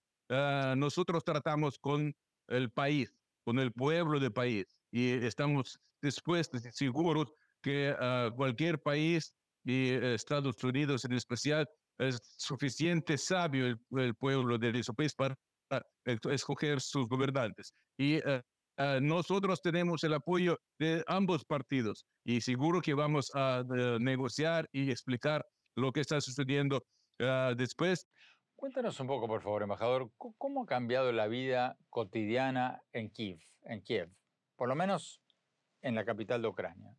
nosotros 0.76 1.22
tratamos 1.22 1.78
con 1.78 2.12
el 2.48 2.70
país 2.72 3.12
con 3.46 3.60
el 3.60 3.72
pueblo 3.72 4.18
del 4.18 4.32
país 4.32 4.66
y 4.90 5.12
estamos 5.24 5.78
dispuestos 6.02 6.66
y 6.66 6.72
seguros 6.72 7.32
que 7.62 7.94
uh, 7.94 8.34
cualquier 8.34 8.80
país 8.82 9.32
y 9.64 9.90
Estados 9.90 10.62
Unidos 10.64 11.04
en 11.04 11.12
especial 11.12 11.68
es 11.98 12.18
suficiente 12.38 13.16
sabio 13.16 13.66
el, 13.66 13.78
el 13.98 14.14
pueblo 14.16 14.58
de 14.58 14.70
ese 14.70 14.92
país 14.92 15.14
para 15.14 15.36
escoger 16.04 16.80
sus 16.80 17.08
gobernantes. 17.08 17.72
Y 17.98 18.20
uh, 18.78 19.00
nosotros 19.00 19.60
tenemos 19.62 20.04
el 20.04 20.14
apoyo 20.14 20.58
de 20.78 21.04
ambos 21.06 21.44
partidos 21.44 22.06
y 22.24 22.40
seguro 22.40 22.80
que 22.80 22.94
vamos 22.94 23.30
a 23.34 23.64
negociar 24.00 24.68
y 24.72 24.90
explicar 24.90 25.46
lo 25.76 25.92
que 25.92 26.00
está 26.00 26.20
sucediendo 26.20 26.82
después. 27.56 28.06
Cuéntanos 28.56 28.98
un 29.00 29.06
poco, 29.06 29.28
por 29.28 29.42
favor, 29.42 29.62
embajador, 29.62 30.10
¿cómo 30.16 30.62
ha 30.62 30.66
cambiado 30.66 31.12
la 31.12 31.26
vida 31.26 31.76
cotidiana 31.90 32.82
en 32.92 33.10
Kiev, 33.10 33.38
en 33.62 33.82
Kiev, 33.82 34.10
por 34.56 34.68
lo 34.68 34.74
menos 34.74 35.20
en 35.82 35.94
la 35.94 36.04
capital 36.04 36.40
de 36.40 36.48
Ucrania? 36.48 36.96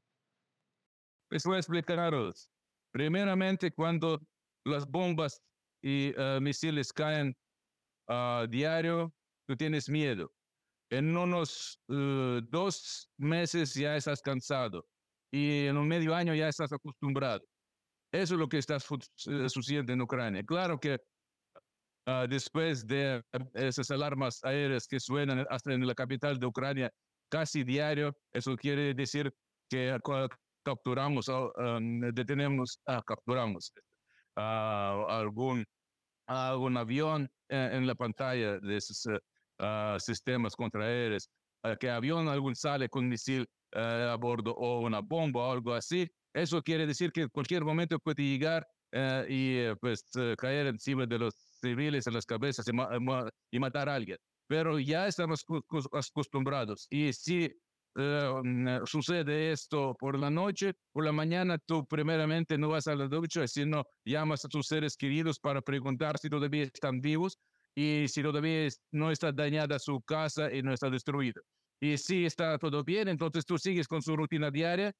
Pues 1.29 1.43
voy 1.43 1.55
a 1.55 1.59
explicaros. 1.59 2.51
Primeramente, 2.91 3.71
cuando 3.71 4.21
las 4.65 4.87
bombas 4.87 5.41
y 5.81 6.17
uh, 6.17 6.39
misiles 6.39 6.93
caen 6.93 7.35
a 8.07 8.43
uh, 8.43 8.47
diario, 8.47 9.11
tú 9.47 9.57
tienes 9.57 9.89
miedo. 9.89 10.31
En 10.89 11.17
unos 11.17 11.79
uh, 11.89 12.39
dos 12.49 13.09
meses 13.17 13.73
ya 13.73 13.97
estás 13.97 14.21
cansado 14.21 14.85
y 15.31 15.65
en 15.65 15.77
un 15.77 15.87
medio 15.87 16.15
año 16.15 16.33
ya 16.33 16.47
estás 16.47 16.71
acostumbrado. 16.71 17.43
Eso 18.11 18.35
es 18.35 18.39
lo 18.39 18.47
que 18.47 18.57
está 18.57 18.77
sucediendo 18.79 19.91
en 19.91 20.01
Ucrania. 20.01 20.43
Claro 20.45 20.79
que 20.79 20.97
uh, 22.07 22.27
después 22.29 22.87
de 22.87 23.21
esas 23.53 23.91
alarmas 23.91 24.41
aéreas 24.43 24.87
que 24.87 24.99
suenan 24.99 25.45
hasta 25.49 25.73
en 25.73 25.85
la 25.85 25.93
capital 25.93 26.39
de 26.39 26.45
Ucrania 26.45 26.91
casi 27.29 27.63
diario, 27.65 28.15
eso 28.31 28.55
quiere 28.55 28.93
decir 28.93 29.33
que 29.69 29.97
capturamos, 30.63 31.27
um, 31.27 31.99
detenemos, 32.13 32.79
uh, 32.87 33.01
capturamos 33.05 33.73
uh, 34.37 35.05
algún, 35.09 35.65
algún 36.27 36.77
avión 36.77 37.29
en, 37.49 37.73
en, 37.73 37.87
la 37.87 37.95
pantalla 37.95 38.59
de 38.59 38.79
esos 39.59 40.03
sistemas 40.03 40.55
contraaéreos, 40.55 41.29
que 41.79 41.89
avión 41.89 42.27
algún 42.27 42.55
sale 42.55 42.89
con 42.89 43.07
misil 43.07 43.45
a 43.73 44.15
bordo 44.19 44.51
o 44.51 44.81
una 44.81 45.01
bomba 45.01 45.47
o 45.47 45.51
algo 45.51 45.73
así, 45.73 46.07
eso 46.33 46.61
quiere 46.61 46.85
decir 46.85 47.11
que 47.11 47.21
en 47.21 47.29
cualquier 47.29 47.63
momento 47.63 47.97
puede 47.99 48.23
llegar 48.23 48.67
eh, 48.91 49.25
y 49.27 49.55
eh, 49.57 49.75
pues 49.81 50.05
caer 50.37 50.67
encima 50.67 51.05
de 51.05 51.19
los 51.19 51.33
civiles 51.61 52.07
en 52.07 52.13
las 52.13 52.25
cabezas 52.25 52.65
y, 53.51 53.59
matar 53.59 53.89
a 53.89 53.95
alguien. 53.95 54.17
Pero 54.47 54.79
ya 54.79 55.07
estamos 55.07 55.43
acostumbrados 55.91 56.87
y 56.89 57.11
si 57.11 57.51
mm, 57.95 58.85
sucede 58.85 59.51
esto 59.51 59.95
por 59.99 60.17
la 60.17 60.29
noche, 60.29 60.73
por 60.93 61.03
la 61.03 61.11
mañana 61.11 61.57
tú 61.57 61.85
primeramente 61.85 62.57
no 62.57 62.69
vas 62.69 62.87
a 62.87 62.95
la 62.95 63.07
ducha, 63.07 63.47
sino 63.47 63.83
llamas 64.05 64.45
a 64.45 64.47
tus 64.47 64.67
seres 64.67 64.95
queridos 64.95 65.39
para 65.39 65.61
preguntar 65.61 66.17
si 66.17 66.29
todavía 66.29 66.63
están 66.63 67.01
vivos 67.01 67.37
y 67.77 68.07
si 68.07 68.23
todavía 68.23 68.67
no 68.91 69.11
está 69.11 69.31
dañada 69.31 69.77
su 69.77 70.01
casa 70.01 70.51
y 70.51 70.63
no 70.63 70.73
está 70.73 70.89
destruida. 70.89 71.39
Y 71.79 71.95
si 71.97 72.25
está 72.25 72.57
todo 72.57 72.83
bien, 72.83 73.07
entonces 73.07 73.45
tú 73.45 73.59
sigues 73.59 73.87
con 73.87 74.01
su 74.01 74.15
rutina 74.17 74.49
diaria 74.49 74.91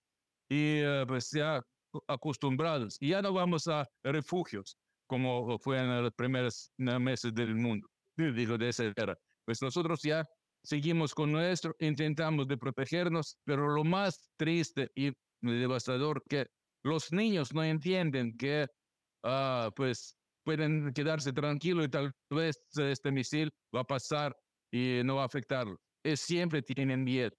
y 0.48 0.82
eh, 0.84 1.04
pues 1.08 1.32
ya 1.32 1.60
acostumbrados. 2.08 2.98
Y 3.00 3.10
ya 3.10 3.24
no 3.24 3.34
vamos 3.34 3.68
a 3.68 3.84
refugios 4.04 4.78
como 5.08 5.58
fue 5.58 5.80
en 5.80 6.04
los 6.04 6.14
primeros 6.14 6.72
meses 6.78 7.34
del 7.34 7.56
mundo, 7.56 7.88
digo, 8.18 8.58
de 8.58 8.70
esa 8.70 8.84
era. 8.96 9.18
Pues 9.46 9.62
nosotros 9.62 10.02
ya 10.04 10.24
seguimos 10.64 11.16
con 11.16 11.32
nuestro, 11.32 11.76
intentamos 11.80 12.48
de 12.48 12.58
protegernos, 12.58 13.38
pero 13.46 13.70
lo 13.70 13.84
más 13.84 14.30
triste 14.38 14.92
y 14.94 15.14
devastador 15.42 16.22
que 16.30 16.46
los 16.84 17.12
niños 17.12 17.54
no 17.54 17.64
entienden 17.64 18.36
que 18.38 18.68
uh, 19.24 19.72
pues 19.76 20.17
pueden 20.48 20.94
quedarse 20.94 21.34
tranquilos 21.34 21.88
y 21.88 21.90
tal 21.90 22.16
vez 22.30 22.58
este 22.78 23.12
misil 23.12 23.52
va 23.76 23.82
a 23.82 23.84
pasar 23.84 24.34
y 24.72 25.02
no 25.04 25.18
va 25.18 25.24
a 25.24 25.26
afectarlos. 25.26 25.78
Es, 26.02 26.22
siempre 26.22 26.62
tienen 26.62 27.04
miedo. 27.04 27.36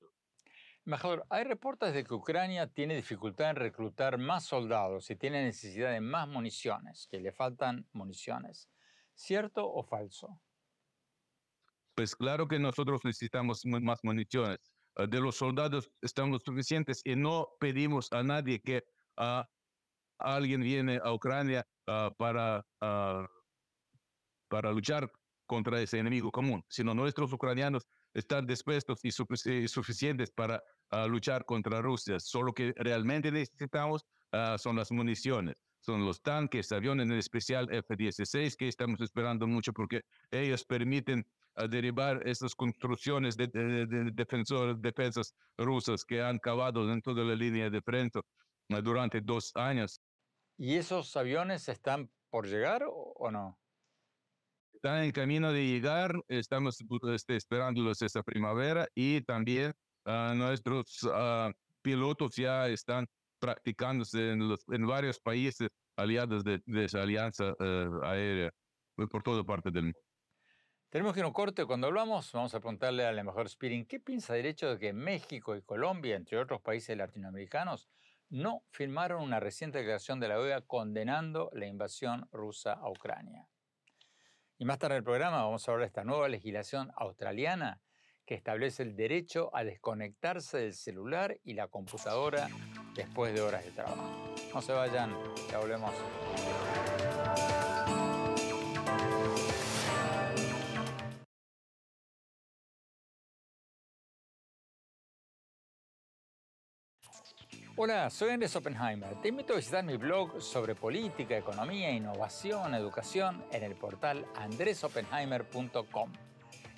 Embajador, 0.85 1.25
hay 1.31 1.45
reportes 1.45 1.95
de 1.95 2.05
que 2.05 2.13
Ucrania 2.13 2.67
tiene 2.67 2.97
dificultad 2.97 3.49
en 3.49 3.57
reclutar 3.57 4.19
más 4.19 4.45
soldados 4.45 5.09
y 5.09 5.17
tiene 5.17 5.43
necesidad 5.43 5.91
de 5.91 6.03
más 6.03 6.29
municiones, 6.29 7.09
que 7.11 7.19
le 7.19 7.33
faltan 7.33 7.89
municiones. 7.93 8.69
¿Cierto 9.15 9.67
o 9.67 9.83
falso? 9.83 10.43
Pues 11.95 12.15
claro 12.15 12.47
que 12.47 12.59
nosotros 12.59 13.01
necesitamos 13.05 13.65
más 13.65 14.01
municiones. 14.03 14.59
Ah, 14.97 15.07
de 15.07 15.19
los 15.19 15.37
soldados 15.37 15.91
estamos 16.03 16.43
suficientes 16.45 17.01
y 17.05 17.17
no 17.17 17.49
pedimos 17.59 18.13
a 18.13 18.23
nadie 18.23 18.61
que 18.61 18.85
uh, 19.17 19.43
alguien 20.19 20.61
viene 20.61 21.01
a 21.03 21.15
Ucrania 21.15 21.67
uh, 21.89 22.15
para, 22.17 22.65
para 24.49 24.73
luchar 24.73 25.11
contra 25.47 25.81
ese 25.81 25.99
enemigo 25.99 26.31
común, 26.31 26.63
sino 26.69 26.95
nuestros 26.95 27.33
ucranianos 27.33 27.89
están 28.15 28.47
dispuestos 28.47 29.01
y, 29.03 29.11
suficientes 29.69 30.31
para 30.31 30.63
a 30.91 31.07
luchar 31.07 31.45
contra 31.45 31.81
Rusia. 31.81 32.21
Solo 32.21 32.53
que 32.53 32.73
realmente 32.77 33.33
necesitamos 33.33 34.05
son 34.59 34.77
las 34.77 34.93
municiones, 34.93 35.57
son 35.81 36.05
los 36.05 36.21
tanques, 36.23 36.71
aviones, 36.73 37.07
en 37.07 37.15
especial 37.15 37.69
F-16, 37.73 38.57
que 38.57 38.69
estamos 38.69 39.01
esperando 39.01 39.47
mucho 39.47 39.73
porque 39.73 40.03
ellos 40.31 40.65
permiten 40.65 41.27
ah, 41.57 41.67
derribar 41.67 42.21
estas 42.27 42.55
construcciones 42.55 43.37
de, 43.37 43.49
defensores, 44.13 44.77
defensas 44.81 45.35
rusas 45.57 46.05
que 46.05 46.21
han 46.21 46.39
cavado 46.39 46.87
dentro 46.87 47.15
de 47.15 47.25
la 47.25 47.35
línea 47.35 47.71
de 47.71 47.81
frente 47.81 48.21
durante 48.69 49.21
dos 49.21 49.53
años. 49.55 50.01
¿Y 50.59 50.77
esos 50.77 51.17
aviones 51.17 51.69
están 51.71 52.11
por 52.29 52.47
llegar 52.47 52.85
o 52.87 53.31
no? 53.31 53.59
Están 54.75 55.05
en 55.05 55.13
camino 55.13 55.53
de 55.53 55.65
llegar, 55.65 56.13
estamos 56.29 56.79
este, 57.15 57.37
esperándolos 57.37 58.03
esta 58.03 58.23
primavera 58.23 58.87
y 58.95 59.23
también 59.23 59.73
Ah, 60.11 60.33
nuestros 60.35 61.03
uh, 61.03 61.53
pilotos 61.83 62.35
ya 62.35 62.67
están 62.69 63.07
practicándose 63.39 64.33
en, 64.33 64.49
los, 64.49 64.65
en 64.69 64.87
varios 64.87 65.21
países 65.21 65.69
aliados 65.97 66.43
de, 66.45 66.63
de 66.65 66.85
esa 66.87 67.03
alianza 67.03 67.53
uh, 67.53 68.03
aérea 68.05 68.51
por 68.95 69.23
toda 69.23 69.45
parte 69.45 69.71
del 69.71 69.85
mundo. 69.85 69.99
Tenemos 70.89 71.13
que 71.13 71.21
ir 71.21 71.25
a 71.25 71.27
un 71.27 71.35
corte. 71.35 71.67
Cuando 71.67 71.89
hablamos, 71.89 72.33
vamos 72.33 72.55
a 72.55 72.61
preguntarle 72.61 73.05
al 73.05 73.19
embajador 73.19 73.51
Spirin 73.51 73.85
qué 73.85 74.01
piensa 74.01 74.33
del 74.33 74.47
hecho 74.47 74.71
de 74.71 74.79
que 74.79 74.95
México 74.95 75.55
y 75.55 75.61
Colombia, 75.61 76.17
entre 76.17 76.39
otros 76.39 76.63
países 76.63 76.97
latinoamericanos, 76.97 77.91
no 78.31 78.63
firmaron 78.71 79.23
una 79.23 79.41
reciente 79.41 79.79
declaración 79.79 80.21
de 80.21 80.29
la 80.29 80.39
OEA 80.39 80.61
condenando 80.63 81.51
la 81.53 81.67
invasión 81.67 82.29
rusa 82.31 82.73
a 82.73 82.91
Ucrania. 82.91 83.49
Y 84.59 84.65
más 84.65 84.79
tarde 84.79 84.97
en 84.97 84.99
el 84.99 85.05
programa 85.05 85.45
vamos 85.45 85.67
a 85.67 85.73
hablar 85.73 85.85
de 85.85 85.89
esta 85.89 86.05
nueva 86.05 86.29
legislación 86.29 86.91
australiana 86.97 87.81
que 88.27 88.35
establece 88.35 88.83
el 88.83 88.95
derecho 88.95 89.51
a 89.55 89.65
desconectarse 89.65 90.59
del 90.59 90.75
celular 90.75 91.39
y 91.45 91.55
la 91.55 91.69
computadora 91.69 92.49
después 92.95 93.33
de 93.33 93.41
horas 93.41 93.65
de 93.65 93.71
trabajo. 93.71 94.35
No 94.53 94.61
se 94.61 94.73
vayan, 94.73 95.17
ya 95.51 95.59
volvemos. 95.59 95.95
Hola, 107.81 108.11
soy 108.11 108.31
Andrés 108.31 108.57
Oppenheimer. 108.57 109.15
Te 109.23 109.29
invito 109.29 109.53
a 109.53 109.57
visitar 109.57 109.85
mi 109.85 109.97
blog 109.97 110.43
sobre 110.43 110.75
política, 110.75 111.37
economía, 111.37 111.93
innovación, 111.93 112.75
educación 112.75 113.45
en 113.53 113.63
el 113.63 113.77
portal 113.77 114.27
andresoppenheimer.com 114.35 116.13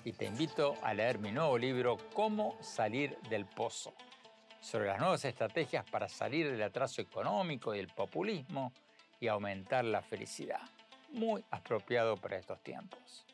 y 0.05 0.13
te 0.13 0.27
invito 0.27 0.75
a 0.83 0.93
leer 0.93 1.19
mi 1.19 1.33
nuevo 1.33 1.57
libro 1.57 1.97
Cómo 2.13 2.59
salir 2.61 3.17
del 3.31 3.47
pozo, 3.47 3.95
sobre 4.61 4.89
las 4.89 4.99
nuevas 4.99 5.25
estrategias 5.25 5.89
para 5.91 6.07
salir 6.07 6.51
del 6.51 6.63
atraso 6.63 7.01
económico 7.01 7.75
y 7.75 7.79
el 7.79 7.89
populismo 7.89 8.75
y 9.19 9.29
aumentar 9.29 9.87
la 9.87 10.03
felicidad. 10.03 10.61
Muy 11.13 11.43
apropiado 11.51 12.19
para 12.19 12.37
estos 12.37 12.63
tiempos. 12.63 13.25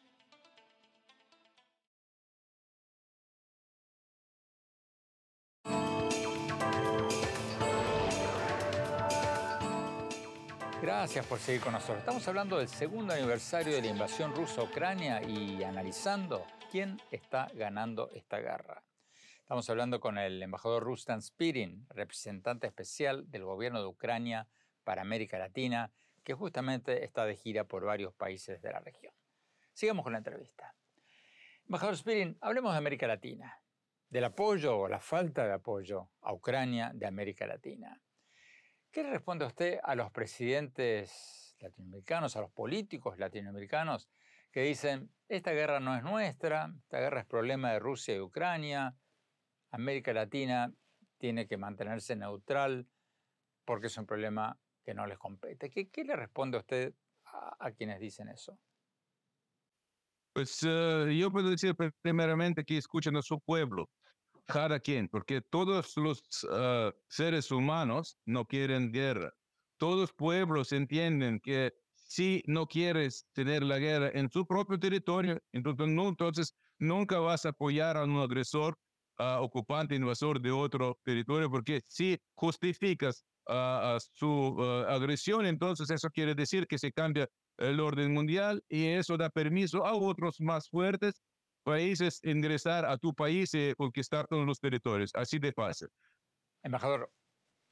Gracias 10.86 11.26
por 11.26 11.40
seguir 11.40 11.62
con 11.62 11.72
nosotros. 11.72 11.98
Estamos 11.98 12.28
hablando 12.28 12.58
del 12.58 12.68
segundo 12.68 13.12
aniversario 13.12 13.74
de 13.74 13.82
la 13.82 13.88
invasión 13.88 14.32
rusa 14.36 14.60
a 14.60 14.64
Ucrania 14.64 15.20
y 15.20 15.64
analizando 15.64 16.46
quién 16.70 17.00
está 17.10 17.48
ganando 17.54 18.08
esta 18.12 18.38
guerra. 18.38 18.84
Estamos 19.40 19.68
hablando 19.68 19.98
con 19.98 20.16
el 20.16 20.40
embajador 20.40 20.84
Rustan 20.84 21.22
Spirin, 21.22 21.88
representante 21.88 22.68
especial 22.68 23.28
del 23.28 23.42
gobierno 23.42 23.80
de 23.80 23.88
Ucrania 23.88 24.46
para 24.84 25.02
América 25.02 25.40
Latina, 25.40 25.90
que 26.22 26.34
justamente 26.34 27.02
está 27.02 27.24
de 27.24 27.34
gira 27.34 27.64
por 27.64 27.84
varios 27.84 28.14
países 28.14 28.62
de 28.62 28.70
la 28.70 28.78
región. 28.78 29.12
Sigamos 29.72 30.04
con 30.04 30.12
la 30.12 30.18
entrevista. 30.18 30.76
Embajador 31.64 31.96
Spirin, 31.96 32.38
hablemos 32.40 32.70
de 32.70 32.78
América 32.78 33.08
Latina, 33.08 33.60
del 34.08 34.22
apoyo 34.22 34.78
o 34.78 34.88
la 34.88 35.00
falta 35.00 35.48
de 35.48 35.52
apoyo 35.52 36.10
a 36.20 36.32
Ucrania 36.32 36.92
de 36.94 37.06
América 37.06 37.44
Latina. 37.44 38.00
¿Qué 38.96 39.02
le 39.02 39.10
responde 39.10 39.44
usted 39.44 39.78
a 39.82 39.94
los 39.94 40.10
presidentes 40.10 41.54
latinoamericanos, 41.60 42.34
a 42.34 42.40
los 42.40 42.50
políticos 42.50 43.18
latinoamericanos 43.18 44.08
que 44.50 44.62
dicen, 44.62 45.10
esta 45.28 45.52
guerra 45.52 45.80
no 45.80 45.94
es 45.94 46.02
nuestra, 46.02 46.72
esta 46.78 47.00
guerra 47.00 47.20
es 47.20 47.26
problema 47.26 47.72
de 47.72 47.78
Rusia 47.78 48.16
y 48.16 48.20
Ucrania, 48.20 48.96
América 49.70 50.14
Latina 50.14 50.72
tiene 51.18 51.46
que 51.46 51.58
mantenerse 51.58 52.16
neutral 52.16 52.88
porque 53.66 53.88
es 53.88 53.98
un 53.98 54.06
problema 54.06 54.58
que 54.82 54.94
no 54.94 55.06
les 55.06 55.18
compete. 55.18 55.68
¿Qué, 55.68 56.04
le 56.04 56.16
responde 56.16 56.56
usted 56.56 56.94
a, 57.26 57.70
quienes 57.72 58.00
dicen 58.00 58.30
eso? 58.30 58.58
Pues 60.32 60.62
eh, 60.66 61.14
yo 61.20 61.30
puedo 61.30 61.50
decir 61.50 61.76
primeramente 62.00 62.64
que 62.64 62.78
escuchen 62.78 63.14
a 63.18 63.20
su 63.20 63.38
pueblo, 63.40 63.90
cada 64.46 64.80
quien, 64.80 65.08
porque 65.08 65.40
todos 65.40 65.96
los 65.96 66.22
ah, 66.50 66.92
seres 67.08 67.50
humanos 67.50 68.18
no 68.24 68.44
quieren 68.46 68.92
guerra. 68.92 69.32
Todos 69.78 70.00
los 70.00 70.12
pueblos 70.12 70.72
entienden 70.72 71.40
que 71.40 71.74
si 71.94 72.42
no 72.46 72.66
quieres 72.66 73.26
tener 73.32 73.62
la 73.62 73.78
guerra 73.78 74.10
en 74.14 74.30
su 74.30 74.46
propio 74.46 74.78
territorio, 74.78 75.38
entonces, 75.52 76.54
nunca 76.78 77.18
vas 77.18 77.44
a 77.44 77.50
apoyar 77.50 77.96
a 77.96 78.04
un 78.04 78.18
agresor, 78.18 78.78
ocupante, 79.18 79.94
invasor 79.94 80.40
de 80.40 80.50
otro 80.50 80.98
territorio, 81.02 81.50
porque 81.50 81.82
si 81.86 82.18
justificas 82.34 83.26
su 83.98 84.84
agresión, 84.88 85.46
entonces 85.46 85.90
eso 85.90 86.08
quiere 86.10 86.34
decir 86.34 86.66
que 86.66 86.78
se 86.78 86.92
cambia 86.92 87.28
el 87.58 87.80
orden 87.80 88.12
mundial 88.12 88.62
y 88.68 88.86
eso 88.86 89.16
da 89.16 89.30
permiso 89.30 89.84
a 89.86 89.94
otros 89.94 90.40
más 90.40 90.68
fuertes 90.68 91.22
países 91.66 92.20
ingresar 92.22 92.86
a 92.86 92.96
tu 92.96 93.12
país 93.12 93.52
y 93.52 93.74
conquistar 93.74 94.28
todos 94.28 94.46
los 94.46 94.60
territorios. 94.60 95.10
Así 95.14 95.40
de 95.40 95.52
fácil. 95.52 95.88
Embajador, 96.62 97.10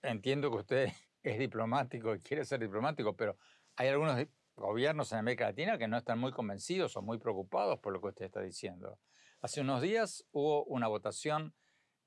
entiendo 0.03 0.51
que 0.51 0.57
usted 0.57 0.89
es 1.23 1.39
diplomático 1.39 2.13
y 2.13 2.19
quiere 2.19 2.45
ser 2.45 2.59
diplomático, 2.59 3.15
pero 3.15 3.39
hay 3.77 3.89
algunos 3.89 4.27
gobiernos 4.57 5.13
en 5.13 5.19
América 5.19 5.45
Latina 5.47 5.79
que 5.79 5.87
no 5.87 5.97
están 5.97 6.19
muy 6.19 6.33
convencidos 6.33 6.97
o 6.97 7.03
muy 7.03 7.19
preocupados 7.19 7.79
por 7.79 7.93
lo 7.93 8.01
que 8.01 8.09
usted 8.09 8.25
está 8.25 8.41
diciendo. 8.41 8.99
Hace 9.41 9.61
unos 9.61 9.81
días 9.81 10.27
hubo 10.33 10.65
una 10.65 10.89
votación 10.89 11.55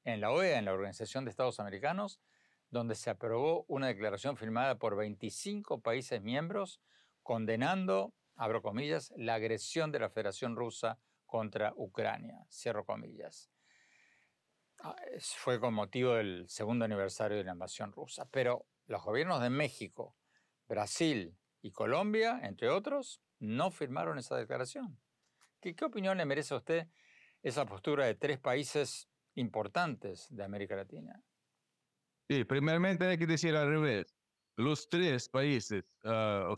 en 0.04 0.20
la 0.20 0.32
OEA, 0.32 0.60
en 0.60 0.66
la 0.66 0.74
Organización 0.74 1.24
de 1.24 1.32
Estados 1.32 1.62
Americanos, 1.62 2.20
donde 2.70 2.96
se 2.96 3.10
aprobó 3.10 3.64
una 3.70 3.88
declaración 3.88 4.36
firmada 4.36 4.78
por 4.78 4.98
25 4.98 5.82
países 5.82 6.22
miembros 6.22 6.82
condenando, 7.24 8.14
abro 8.36 8.62
comillas, 8.62 9.14
la 9.16 9.36
agresión 9.36 9.94
de 9.94 10.00
la 10.00 10.10
Federación 10.10 10.58
Rusa 10.58 11.00
contra 11.28 11.74
Ucrania, 11.76 12.48
cierro 12.50 12.86
comillas. 12.86 13.52
Ah, 14.80 14.96
fue 15.20 15.60
con 15.60 15.74
motivo 15.74 16.14
del 16.16 16.48
segundo 16.48 16.86
aniversario 16.86 17.38
de 17.38 17.44
la 17.44 17.52
invasión 17.52 17.92
rusa. 17.92 18.28
Pero 18.32 18.66
los 18.88 19.04
gobiernos 19.04 19.42
de 19.42 19.50
México, 19.50 20.16
Brasil 20.68 21.38
y 21.62 21.72
Colombia, 21.72 22.40
entre 22.44 22.70
otros, 22.70 23.22
no 23.40 23.70
firmaron 23.70 24.18
esa 24.18 24.36
declaración. 24.36 25.00
¿Qué, 25.60 25.76
qué 25.76 25.86
opinión 25.86 26.18
le 26.18 26.26
merece 26.26 26.54
a 26.54 26.58
usted 26.58 26.88
esa 27.44 27.66
postura 27.66 28.06
de 28.06 28.16
tres 28.16 28.40
países 28.40 29.10
importantes 29.36 30.28
de 30.30 30.44
América 30.44 30.76
Latina? 30.76 31.24
Sí, 32.30 32.44
primeramente 32.44 33.06
hay 33.06 33.18
que 33.18 33.28
decir 33.28 33.56
al 33.56 33.70
revés. 33.70 34.17
Los 34.58 34.90
tres 34.90 35.30
países 35.30 35.84
uh, 36.04 36.56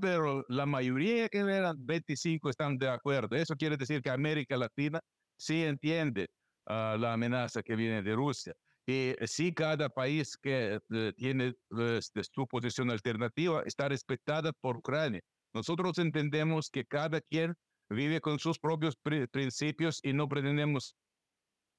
pero 0.00 0.44
la 0.48 0.66
mayoría 0.66 1.28
que 1.28 1.38
eran 1.38 1.76
25 1.86 2.50
están 2.50 2.76
de 2.76 2.88
acuerdo. 2.88 3.36
Eso 3.36 3.54
quiere 3.54 3.76
decir 3.76 4.02
que 4.02 4.10
América 4.10 4.56
Latina 4.56 5.00
sí 5.38 5.62
entiende 5.62 6.26
uh, 6.66 6.98
la 6.98 7.12
amenaza 7.12 7.62
que 7.62 7.76
viene 7.76 8.02
de 8.02 8.16
Rusia. 8.16 8.52
Y 8.84 9.14
sí, 9.26 9.52
cada 9.52 9.88
país 9.88 10.36
que 10.36 10.80
uh, 10.90 11.12
tiene 11.12 11.54
este, 11.96 12.24
su 12.24 12.48
posición 12.48 12.90
alternativa 12.90 13.62
está 13.64 13.88
respetada 13.88 14.52
por 14.52 14.78
Ucrania. 14.78 15.20
Nosotros 15.54 15.98
entendemos 15.98 16.68
que 16.68 16.84
cada 16.84 17.20
quien 17.20 17.54
vive 17.88 18.20
con 18.20 18.40
sus 18.40 18.58
propios 18.58 18.96
principios 19.30 20.00
y 20.02 20.12
no 20.12 20.28
pretendemos 20.28 20.96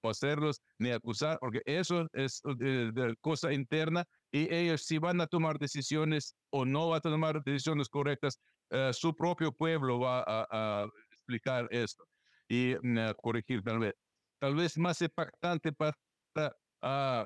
hacerlos 0.03 0.61
ni 0.79 0.91
acusar, 0.91 1.37
porque 1.39 1.61
eso 1.65 2.07
es 2.13 2.41
de, 2.57 2.91
de 2.91 3.15
cosa 3.21 3.51
interna 3.51 4.05
y 4.31 4.53
ellos 4.53 4.83
si 4.83 4.97
van 4.97 5.21
a 5.21 5.27
tomar 5.27 5.57
decisiones 5.57 6.35
o 6.51 6.65
no 6.65 6.89
van 6.89 6.97
a 6.97 7.01
tomar 7.01 7.43
decisiones 7.43 7.89
correctas, 7.89 8.39
uh, 8.71 8.93
su 8.93 9.15
propio 9.15 9.51
pueblo 9.51 9.99
va 9.99 10.23
a, 10.27 10.47
a 10.49 10.87
explicar 11.11 11.67
esto 11.71 12.03
y 12.47 12.75
uh, 12.75 13.13
corregir 13.21 13.61
tal 13.63 13.79
vez. 13.79 13.93
Tal 14.39 14.55
vez 14.55 14.77
más 14.77 15.01
impactante 15.01 15.71
para, 15.73 15.97
uh, 16.35 17.25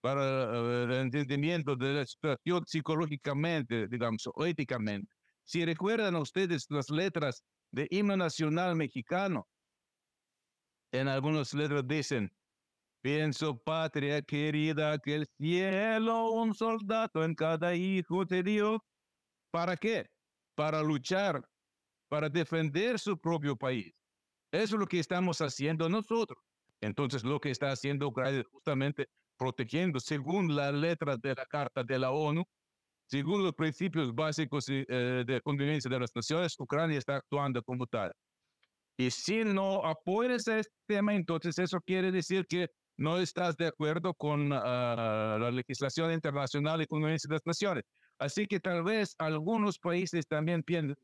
para 0.00 0.84
el 0.84 0.92
entendimiento 0.92 1.74
de 1.74 1.94
la 1.94 2.06
situación 2.06 2.64
psicológicamente, 2.66 3.88
digamos, 3.88 4.28
o 4.34 4.44
éticamente. 4.44 5.10
Si 5.44 5.64
recuerdan 5.64 6.16
ustedes 6.16 6.66
las 6.68 6.90
letras 6.90 7.42
de 7.70 7.86
himno 7.90 8.16
nacional 8.16 8.76
mexicano, 8.76 9.46
en 10.94 11.08
algunas 11.08 11.52
letras 11.54 11.86
dicen, 11.86 12.32
pienso 13.02 13.58
patria 13.58 14.22
querida 14.22 14.96
que 14.98 15.16
el 15.16 15.26
cielo 15.38 16.30
un 16.30 16.54
soldado 16.54 17.24
en 17.24 17.34
cada 17.34 17.74
hijo 17.74 18.24
te 18.24 18.42
dio. 18.44 18.84
¿Para 19.50 19.76
qué? 19.76 20.08
Para 20.54 20.82
luchar, 20.82 21.44
para 22.08 22.28
defender 22.28 22.98
su 23.00 23.18
propio 23.18 23.56
país. 23.56 23.92
Eso 24.52 24.76
es 24.76 24.80
lo 24.80 24.86
que 24.86 25.00
estamos 25.00 25.40
haciendo 25.40 25.88
nosotros. 25.88 26.38
Entonces, 26.80 27.24
lo 27.24 27.40
que 27.40 27.50
está 27.50 27.72
haciendo 27.72 28.06
Ucrania 28.08 28.40
es 28.40 28.46
justamente 28.46 29.08
protegiendo, 29.36 29.98
según 29.98 30.54
la 30.54 30.70
letra 30.70 31.16
de 31.16 31.34
la 31.34 31.44
Carta 31.46 31.82
de 31.82 31.98
la 31.98 32.12
ONU, 32.12 32.44
según 33.06 33.42
los 33.42 33.52
principios 33.54 34.14
básicos 34.14 34.66
eh, 34.68 35.24
de 35.26 35.40
convivencia 35.42 35.90
de 35.90 35.98
las 35.98 36.14
naciones, 36.14 36.54
Ucrania 36.58 36.98
está 36.98 37.16
actuando 37.16 37.62
como 37.64 37.86
tal. 37.86 38.12
Y 38.96 39.10
si 39.10 39.44
no 39.44 39.84
apoyas 39.84 40.46
este 40.46 40.72
tema, 40.86 41.14
entonces 41.14 41.58
eso 41.58 41.80
quiere 41.80 42.12
decir 42.12 42.46
que 42.46 42.68
no 42.96 43.18
estás 43.18 43.56
de 43.56 43.66
acuerdo 43.66 44.14
con 44.14 44.52
ah, 44.52 45.36
la 45.40 45.50
legislación 45.50 46.12
internacional 46.12 46.82
y 46.82 46.86
con 46.86 47.02
las 47.02 47.26
naciones. 47.44 47.84
Así 48.18 48.46
que 48.46 48.60
tal 48.60 48.84
vez 48.84 49.14
algunos 49.18 49.78
países 49.78 50.26
también 50.26 50.62
piensan, 50.62 50.96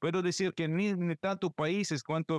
puedo 0.00 0.20
decir 0.22 0.52
que 0.54 0.66
ni, 0.66 0.92
ni 0.94 1.14
tanto 1.16 1.50
países 1.50 2.02
cuanto 2.02 2.38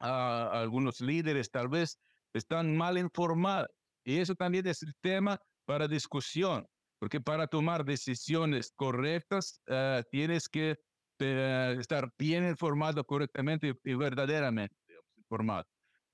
uh, 0.00 0.04
algunos 0.04 1.00
líderes 1.00 1.50
tal 1.50 1.68
vez 1.68 1.98
están 2.34 2.76
mal 2.76 2.98
informados. 2.98 3.68
Y 4.04 4.18
eso 4.18 4.34
también 4.34 4.66
es 4.66 4.82
el 4.82 4.92
tema 5.00 5.40
para 5.64 5.88
discusión, 5.88 6.66
porque 6.98 7.20
para 7.20 7.46
tomar 7.46 7.86
decisiones 7.86 8.70
correctas 8.76 9.62
uh, 9.68 10.02
tienes 10.10 10.46
que 10.48 10.76
eh, 11.18 11.76
estar 11.78 12.10
bien 12.18 12.46
informado 12.48 13.04
correctamente 13.04 13.74
y, 13.84 13.94
verdaderamente 13.94 14.74
informado. 15.16 15.64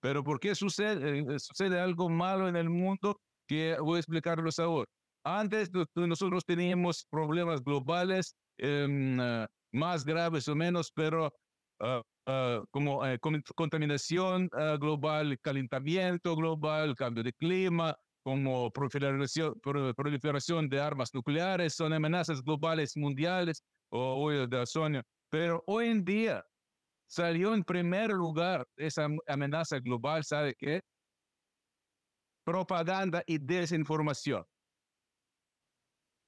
Pero 0.00 0.24
¿por 0.24 0.40
qué 0.40 0.54
sucede, 0.54 1.20
eh, 1.20 1.38
sucede 1.38 1.80
algo 1.80 2.08
malo 2.08 2.48
en 2.48 2.56
el 2.56 2.68
mundo? 2.68 3.20
Que 3.46 3.76
voy 3.80 3.96
a 3.96 4.00
explicarlo 4.00 4.48
ahora. 4.58 4.88
Antes 5.24 5.70
nosotros 5.94 6.44
teníamos 6.46 7.06
problemas 7.10 7.62
globales 7.62 8.34
eh, 8.58 9.46
más 9.72 10.04
graves 10.04 10.48
o 10.48 10.54
menos, 10.54 10.90
pero 10.94 11.32
ah, 11.80 12.02
ah, 12.26 12.62
como 12.70 13.02
contaminación 13.54 14.48
ah, 14.52 14.76
global, 14.80 15.38
calentamiento 15.40 16.34
global, 16.36 16.94
cambio 16.94 17.22
de 17.22 17.32
clima, 17.32 17.94
como 18.22 18.70
proliferación, 18.70 19.54
proliferación 19.60 20.68
de 20.68 20.80
armas 20.80 21.10
nucleares, 21.14 21.74
son 21.74 21.92
amenazas 21.92 22.42
globales 22.42 22.96
mundiales 22.96 23.62
o 23.90 24.30
de 24.30 24.66
Sonia, 24.66 25.04
pero 25.28 25.62
hoy 25.66 25.88
en 25.88 26.04
día 26.04 26.44
salió 27.06 27.54
en 27.54 27.64
primer 27.64 28.10
lugar 28.10 28.66
esa 28.76 29.08
amenaza 29.26 29.78
global, 29.80 30.24
¿sabe 30.24 30.54
qué? 30.56 30.80
Propaganda 32.44 33.22
y 33.26 33.38
desinformación. 33.38 34.44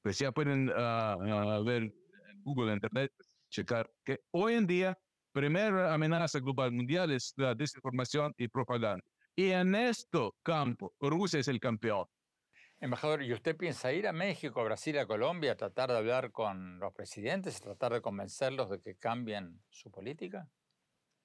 Pues 0.02 0.18
ya 0.18 0.32
pueden 0.32 0.68
uh, 0.68 1.64
ver 1.64 1.82
en 1.84 2.42
Google, 2.42 2.72
Internet, 2.72 3.12
checar 3.48 3.88
que 4.04 4.18
hoy 4.32 4.54
en 4.54 4.66
día, 4.66 4.98
primera 5.32 5.94
amenaza 5.94 6.40
global 6.40 6.72
mundial 6.72 7.12
es 7.12 7.32
la 7.36 7.54
desinformación 7.54 8.34
y 8.36 8.48
propaganda. 8.48 9.04
Y 9.36 9.50
en 9.50 9.74
este 9.74 10.30
campo, 10.42 10.92
Rusia 11.00 11.40
es 11.40 11.48
el 11.48 11.60
campeón. 11.60 12.06
Embajador, 12.82 13.22
¿y 13.22 13.32
usted 13.32 13.56
piensa 13.56 13.92
ir 13.92 14.08
a 14.08 14.12
México, 14.12 14.60
a 14.60 14.64
Brasil, 14.64 14.98
a 14.98 15.06
Colombia, 15.06 15.52
a 15.52 15.56
tratar 15.56 15.92
de 15.92 15.98
hablar 15.98 16.32
con 16.32 16.80
los 16.80 16.92
presidentes, 16.92 17.58
a 17.58 17.60
tratar 17.60 17.92
de 17.92 18.00
convencerlos 18.00 18.70
de 18.70 18.80
que 18.80 18.96
cambien 18.96 19.62
su 19.70 19.88
política? 19.92 20.48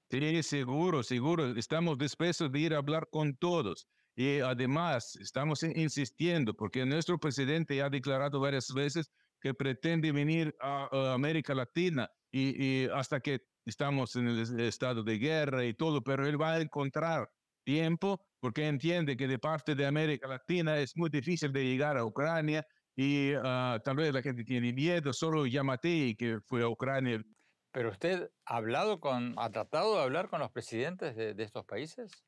Sí, 0.08 0.40
seguro, 0.44 1.02
seguro. 1.02 1.56
Estamos 1.56 1.98
dispuestos 1.98 2.52
de 2.52 2.60
ir 2.60 2.74
a 2.74 2.78
hablar 2.78 3.08
con 3.10 3.36
todos. 3.36 3.88
Y 4.14 4.38
además, 4.38 5.16
estamos 5.16 5.64
insistiendo, 5.64 6.54
porque 6.54 6.86
nuestro 6.86 7.18
presidente 7.18 7.82
ha 7.82 7.90
declarado 7.90 8.38
varias 8.38 8.72
veces 8.72 9.10
que 9.40 9.52
pretende 9.52 10.12
venir 10.12 10.54
a, 10.60 11.12
América 11.12 11.56
Latina 11.56 12.08
y, 12.30 12.84
y 12.84 12.88
hasta 12.94 13.18
que 13.18 13.40
estamos 13.66 14.14
en 14.14 14.28
el 14.28 14.60
estado 14.60 15.02
de 15.02 15.18
guerra 15.18 15.64
y 15.64 15.74
todo, 15.74 16.04
pero 16.04 16.24
él 16.24 16.40
va 16.40 16.52
a 16.52 16.60
encontrar 16.60 17.28
tiempo 17.68 18.18
porque 18.40 18.66
entiende 18.66 19.14
que 19.14 19.28
de 19.28 19.38
parte 19.38 19.74
de 19.74 19.84
América 19.84 20.26
Latina 20.26 20.78
es 20.78 20.96
muy 20.96 21.10
difícil 21.10 21.52
de 21.52 21.64
llegar 21.64 21.98
a 21.98 22.04
Ucrania 22.04 22.66
y 22.96 23.34
uh, 23.36 23.78
tal 23.84 23.96
vez 23.96 24.10
la 24.14 24.22
gente 24.22 24.42
tiene 24.42 24.72
miedo, 24.72 25.12
solo 25.12 25.44
Yamatei 25.44 26.14
que 26.16 26.40
fue 26.46 26.62
a 26.62 26.68
Ucrania. 26.68 27.22
¿Pero 27.70 27.90
usted 27.90 28.30
ha 28.46 28.56
hablado 28.56 29.00
con, 29.00 29.34
ha 29.36 29.50
tratado 29.50 29.96
de 29.96 30.02
hablar 30.02 30.30
con 30.30 30.40
los 30.40 30.50
presidentes 30.50 31.14
de, 31.14 31.34
de 31.34 31.44
estos 31.44 31.66
países? 31.66 32.24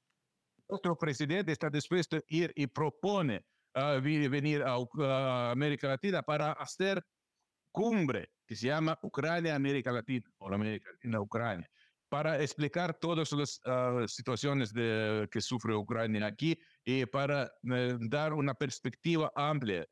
Nuestro 0.69 0.95
presidente 0.99 1.53
está 1.53 1.71
dispuesto 1.71 2.19
a 2.19 2.23
ir 2.29 2.53
y 2.55 2.67
propone 2.67 3.43
uh, 3.77 3.99
venir 4.03 4.63
a, 4.63 4.77
a 4.77 5.51
América 5.53 5.89
Latina 5.89 6.23
para 6.23 6.53
hacer 6.53 7.03
cumbre 7.73 8.29
que 8.47 8.57
se 8.57 8.67
llama 8.67 8.99
Ucrania-América 9.03 9.91
Latina 9.91 10.31
o 10.37 10.53
América 10.53 10.91
Latina-Ucrania 10.93 11.71
para 12.11 12.43
explicar 12.43 12.93
todas 12.93 13.33
las 13.33 13.61
uh, 13.65 14.07
situaciones 14.07 14.73
de, 14.73 15.29
que 15.31 15.41
sufre 15.41 15.75
Ucrania 15.75 16.27
aquí 16.27 16.59
y 16.85 17.07
para 17.07 17.45
uh, 17.63 17.99
dar 18.01 18.35
una 18.35 18.53
perspectiva 18.53 19.33
amplia 19.35 19.87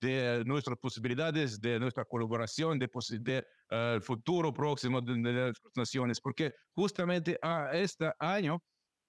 de 0.00 0.44
nuestras 0.46 0.78
posibilidades, 0.78 1.60
de 1.60 1.78
nuestra 1.80 2.04
colaboración, 2.04 2.78
de, 2.78 2.88
de 3.20 3.44
uh, 3.70 3.74
el 3.96 4.02
futuro 4.02 4.54
próximo 4.54 5.00
de, 5.00 5.14
de, 5.14 5.32
las 5.32 5.60
naciones, 5.74 6.20
porque 6.20 6.54
justamente 6.74 7.36
a 7.42 7.70
este 7.72 8.12
año 8.20 8.62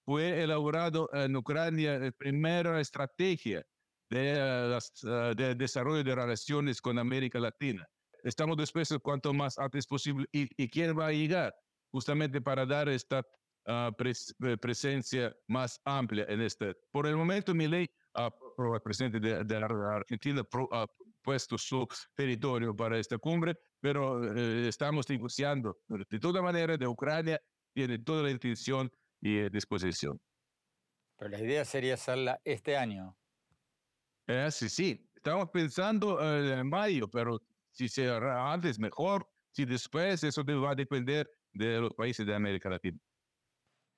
fue 0.04 0.42
elaborado 0.42 1.08
en 1.12 1.36
Ucrania 1.36 1.98
la 2.00 2.10
primera 2.10 2.80
estrategia 2.80 3.64
de, 4.10 4.34
las, 4.68 4.92
de 5.36 5.54
desarrollo 5.54 6.02
de 6.02 6.14
relaciones 6.14 6.80
con 6.80 6.98
América 6.98 7.38
Latina. 7.38 7.86
Estamos 8.24 8.56
dispuestos 8.56 8.98
cuanto 9.00 9.32
más 9.32 9.58
antes 9.58 9.86
posible 9.86 10.26
y, 10.32 10.48
y 10.62 10.68
quién 10.68 10.98
va 10.98 11.06
a 11.06 11.12
llegar 11.12 11.54
justamente 11.94 12.40
para 12.40 12.66
dar 12.66 12.88
esta 12.88 13.24
uh, 13.68 13.94
pres 13.96 14.34
eh, 14.42 14.56
presencia 14.56 15.32
más 15.46 15.80
amplia 15.84 16.24
en 16.28 16.40
este. 16.40 16.74
Por 16.90 17.06
el 17.06 17.14
momento, 17.16 17.54
mi 17.54 17.68
ley, 17.68 17.88
uh, 18.16 18.74
el 18.74 18.82
presidente 18.82 19.20
de, 19.20 19.44
de 19.44 19.56
Argentina, 19.56 20.42
ha 20.72 20.86
puesto 21.22 21.56
su 21.56 21.86
territorio 22.16 22.74
para 22.74 22.98
esta 22.98 23.16
cumbre, 23.16 23.56
pero 23.80 24.18
uh, 24.18 24.66
estamos 24.66 25.08
negociando 25.08 25.78
de 25.88 26.18
toda 26.18 26.42
manera 26.42 26.76
de 26.76 26.88
Ucrania, 26.88 27.40
tiene 27.72 28.00
toda 28.00 28.24
la 28.24 28.30
intención 28.32 28.90
y 29.20 29.48
disposición. 29.50 30.20
Pero 31.16 31.30
la 31.30 31.40
idea 31.40 31.64
sería 31.64 31.94
hacerla 31.94 32.40
este 32.44 32.76
año. 32.76 33.16
Eh, 34.26 34.48
sí, 34.50 34.68
sí, 34.68 35.08
estamos 35.14 35.48
pensando 35.50 36.18
eh, 36.20 36.58
en 36.58 36.68
mayo, 36.68 37.08
pero 37.08 37.40
si 37.70 37.88
será 37.88 38.52
antes, 38.52 38.80
mejor. 38.80 39.28
Si 39.52 39.64
después, 39.64 40.24
eso 40.24 40.42
va 40.44 40.72
a 40.72 40.74
depender 40.74 41.30
de 41.54 41.80
los 41.80 41.94
países 41.94 42.26
de 42.26 42.34
América 42.34 42.68
Latina. 42.68 42.98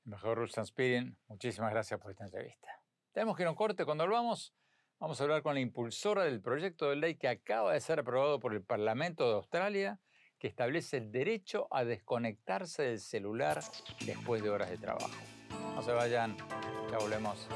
Mejor 0.05 0.38
Ruslan 0.38 0.66
Spirin, 0.66 1.19
muchísimas 1.27 1.73
gracias 1.73 1.99
por 1.99 2.12
esta 2.12 2.25
entrevista. 2.25 2.69
Tenemos 3.12 3.37
que 3.37 3.42
ir 3.42 3.49
a 3.49 3.51
un 3.51 3.57
corte. 3.57 3.85
Cuando 3.85 4.05
volvamos, 4.05 4.55
vamos 5.01 5.21
a 5.21 5.25
hablar 5.25 5.42
con 5.42 5.55
la 5.55 5.61
impulsora 5.61 6.25
del 6.25 6.40
proyecto 6.40 6.90
de 6.90 6.97
ley 6.97 7.16
que 7.16 7.29
acaba 7.29 7.73
de 7.73 7.81
ser 7.81 7.99
aprobado 7.99 8.38
por 8.38 8.55
el 8.55 8.62
Parlamento 8.62 9.29
de 9.29 9.35
Australia, 9.35 9.99
que 10.38 10.47
establece 10.47 10.99
el 10.99 11.11
derecho 11.11 11.66
a 11.71 11.85
desconectarse 11.85 12.83
del 12.83 13.01
celular 13.01 13.61
después 14.05 14.42
de 14.42 14.51
horas 14.51 14.71
de 14.71 14.79
trabajo. 14.79 15.11
No 15.75 15.83
se 15.83 15.92
vayan, 15.92 16.37
ya 16.90 16.99
volvemos. 16.99 17.49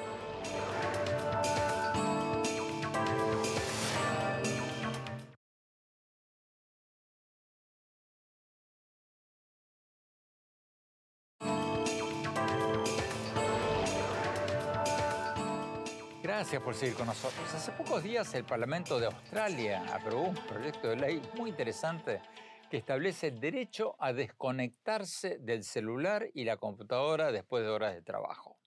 Gracias 16.51 16.65
por 16.65 16.75
seguir 16.75 16.97
con 16.97 17.07
nosotros. 17.07 17.55
Hace 17.55 17.71
pocos 17.71 18.03
días 18.03 18.35
el 18.35 18.43
Parlamento 18.43 18.99
de 18.99 19.07
Australia 19.07 19.85
aprobó 19.95 20.31
un 20.31 20.35
proyecto 20.35 20.89
de 20.89 20.97
ley 20.97 21.23
muy 21.37 21.51
interesante 21.51 22.21
que 22.69 22.79
establece 22.79 23.29
el 23.29 23.39
derecho 23.39 23.95
a 24.01 24.13
desconectarse 24.13 25.39
del 25.39 25.63
celular 25.63 26.27
y 26.35 26.43
la 26.43 26.57
computadora 26.57 27.31
después 27.31 27.63
de 27.63 27.69
horas 27.69 27.95
de 27.95 28.03
trabajo. 28.03 28.59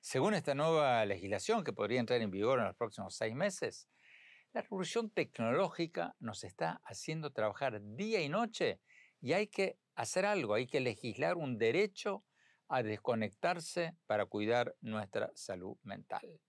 Según 0.00 0.34
esta 0.34 0.56
nueva 0.56 1.06
legislación 1.06 1.62
que 1.62 1.72
podría 1.72 2.00
entrar 2.00 2.20
en 2.20 2.32
vigor 2.32 2.58
en 2.58 2.64
los 2.64 2.74
próximos 2.74 3.14
seis 3.14 3.36
meses, 3.36 3.88
la 4.52 4.62
revolución 4.62 5.08
tecnológica 5.08 6.16
nos 6.18 6.42
está 6.42 6.80
haciendo 6.84 7.30
trabajar 7.30 7.80
día 7.80 8.22
y 8.22 8.28
noche 8.28 8.80
y 9.20 9.34
hay 9.34 9.46
que 9.46 9.78
hacer 9.94 10.26
algo, 10.26 10.54
hay 10.54 10.66
que 10.66 10.80
legislar 10.80 11.36
un 11.36 11.58
derecho 11.58 12.24
a 12.66 12.82
desconectarse 12.82 13.94
para 14.06 14.26
cuidar 14.26 14.74
nuestra 14.80 15.30
salud 15.36 15.76
mental. 15.84 16.40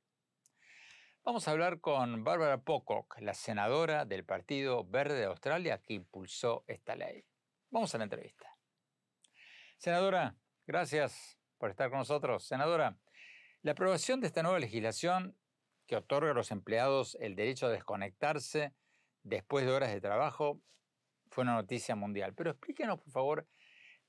Vamos 1.25 1.47
a 1.47 1.51
hablar 1.51 1.79
con 1.81 2.23
Bárbara 2.23 2.59
Pocock, 2.59 3.19
la 3.19 3.33
senadora 3.33 4.05
del 4.05 4.23
Partido 4.23 4.85
Verde 4.85 5.15
de 5.15 5.25
Australia 5.25 5.81
que 5.81 5.95
impulsó 5.95 6.63
esta 6.67 6.95
ley. 6.95 7.25
Vamos 7.71 7.95
a 7.95 7.97
la 7.97 8.03
entrevista. 8.03 8.55
Senadora, 9.79 10.35
gracias 10.67 11.39
por 11.57 11.71
estar 11.71 11.89
con 11.89 11.97
nosotros. 11.97 12.45
Senadora, 12.45 12.99
la 13.63 13.71
aprobación 13.71 14.21
de 14.21 14.27
esta 14.27 14.43
nueva 14.43 14.59
legislación 14.59 15.35
que 15.87 15.95
otorga 15.95 16.29
a 16.29 16.35
los 16.35 16.51
empleados 16.51 17.17
el 17.19 17.35
derecho 17.35 17.65
a 17.65 17.71
desconectarse 17.71 18.75
después 19.23 19.65
de 19.65 19.71
horas 19.71 19.91
de 19.91 20.01
trabajo 20.01 20.61
fue 21.31 21.41
una 21.41 21.55
noticia 21.55 21.95
mundial. 21.95 22.35
Pero 22.35 22.51
explíquenos, 22.51 22.99
por 22.99 23.11
favor, 23.11 23.47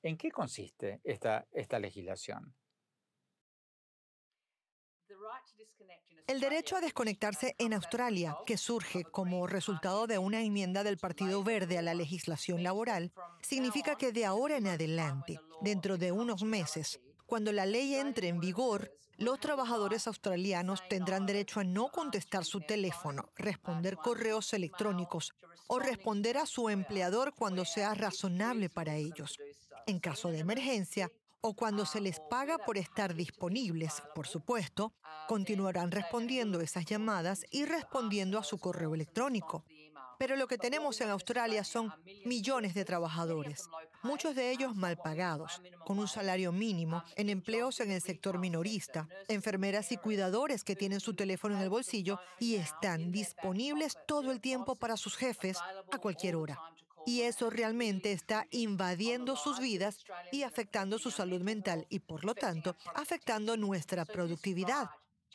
en 0.03 0.19
qué 0.19 0.31
consiste 0.31 1.01
esta, 1.03 1.47
esta 1.53 1.79
legislación. 1.79 2.55
El 6.27 6.41
derecho 6.41 6.77
a 6.77 6.81
desconectarse 6.81 7.55
en 7.59 7.73
Australia, 7.73 8.37
que 8.45 8.57
surge 8.57 9.05
como 9.05 9.47
resultado 9.47 10.09
de 10.09 10.19
una 10.19 10.43
enmienda 10.43 10.83
del 10.83 10.99
Partido 10.99 11.45
Verde 11.45 11.79
a 11.79 11.83
la 11.83 11.95
legislación 11.95 12.65
laboral, 12.65 13.13
significa 13.43 13.95
que 13.95 14.11
de 14.11 14.25
ahora 14.25 14.57
en 14.57 14.67
adelante, 14.67 15.39
dentro 15.61 15.99
de 15.99 16.11
unos 16.11 16.43
meses, 16.43 17.01
cuando 17.27 17.53
la 17.53 17.65
ley 17.65 17.95
entre 17.95 18.29
en 18.29 18.41
vigor, 18.41 18.93
los 19.19 19.41
trabajadores 19.41 20.07
australianos 20.09 20.83
tendrán 20.89 21.27
derecho 21.27 21.61
a 21.61 21.65
no 21.65 21.89
contestar 21.89 22.45
su 22.45 22.61
teléfono, 22.61 23.31
responder 23.37 23.97
correos 23.97 24.53
electrónicos 24.53 25.33
o 25.69 25.79
responder 25.79 26.39
a 26.39 26.47
su 26.47 26.69
empleador 26.69 27.35
cuando 27.35 27.65
sea 27.65 27.95
razonable 27.95 28.69
para 28.69 28.97
ellos. 28.97 29.39
En 29.87 30.01
caso 30.01 30.31
de 30.31 30.41
emergencia, 30.41 31.11
o 31.47 31.55
cuando 31.55 31.87
se 31.87 32.01
les 32.01 32.19
paga 32.19 32.59
por 32.59 32.77
estar 32.77 33.15
disponibles, 33.15 34.03
por 34.17 34.27
supuesto, 34.27 34.93
continuarán 35.29 35.93
respondiendo 35.93 36.61
esas 36.61 36.85
llamadas 36.87 37.45
y 37.53 37.65
respondiendo 37.65 38.37
a 38.37 38.43
su 38.43 38.59
correo 38.59 38.97
electrónico. 38.97 39.65
Pero 40.19 40.35
lo 40.35 40.49
que 40.49 40.59
tenemos 40.59 41.01
en 41.01 41.11
Australia 41.11 41.63
son 41.63 41.93
millones 42.25 42.75
de 42.75 42.85
trabajadores, 42.85 43.69
muchos 44.03 44.35
de 44.35 44.51
ellos 44.51 44.75
mal 44.75 44.97
pagados, 44.97 45.63
con 45.85 46.01
un 46.01 46.09
salario 46.09 46.51
mínimo, 46.51 47.05
en 47.15 47.29
empleos 47.29 47.79
en 47.79 47.93
el 47.93 48.03
sector 48.03 48.39
minorista, 48.39 49.09
enfermeras 49.29 49.93
y 49.93 49.99
cuidadores 49.99 50.65
que 50.65 50.75
tienen 50.75 50.99
su 50.99 51.15
teléfono 51.15 51.55
en 51.55 51.63
el 51.63 51.71
bolsillo 51.71 52.19
y 52.41 52.57
están 52.57 53.13
disponibles 53.13 53.97
todo 54.09 54.33
el 54.33 54.41
tiempo 54.41 54.75
para 54.75 54.97
sus 54.97 55.17
jefes 55.17 55.59
a 55.93 55.99
cualquier 55.99 56.35
hora 56.35 56.61
y 57.07 57.23
eso 57.23 57.49
realmente 57.49 58.13
está 58.13 58.47
invadiendo 58.51 59.37
sus 59.37 59.61
vidas 59.61 60.05
y 60.33 60.43
afectando 60.43 60.99
su 60.99 61.11
salud 61.11 61.41
mental 61.41 61.87
y 61.89 62.01
por 62.01 62.25
lo 62.25 62.35
tanto 62.35 62.77
afectando 62.95 63.57
nuestra 63.57 64.05
productividad. 64.05 64.91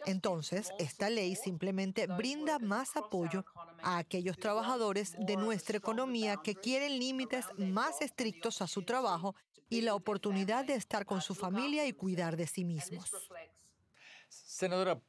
Entonces, 0.05 0.71
esta 0.79 1.09
ley 1.09 1.35
simplemente 1.35 2.07
brinda 2.07 2.59
más 2.59 2.95
apoyo 2.97 3.45
a 3.83 3.97
aquellos 3.97 4.37
trabajadores 4.37 5.15
de 5.19 5.37
nuestra 5.37 5.77
economía 5.77 6.37
que 6.43 6.55
quieren 6.55 6.99
límites 6.99 7.45
más 7.57 8.01
estrictos 8.01 8.61
a 8.61 8.67
su 8.67 8.83
trabajo 8.83 9.35
y 9.69 9.81
la 9.81 9.95
oportunidad 9.95 10.65
de 10.65 10.73
estar 10.73 11.05
con 11.05 11.21
su 11.21 11.35
familia 11.35 11.85
y 11.85 11.93
cuidar 11.93 12.35
de 12.35 12.47
sí 12.47 12.65
mismos. 12.65 13.11
Senadora, 14.27 14.99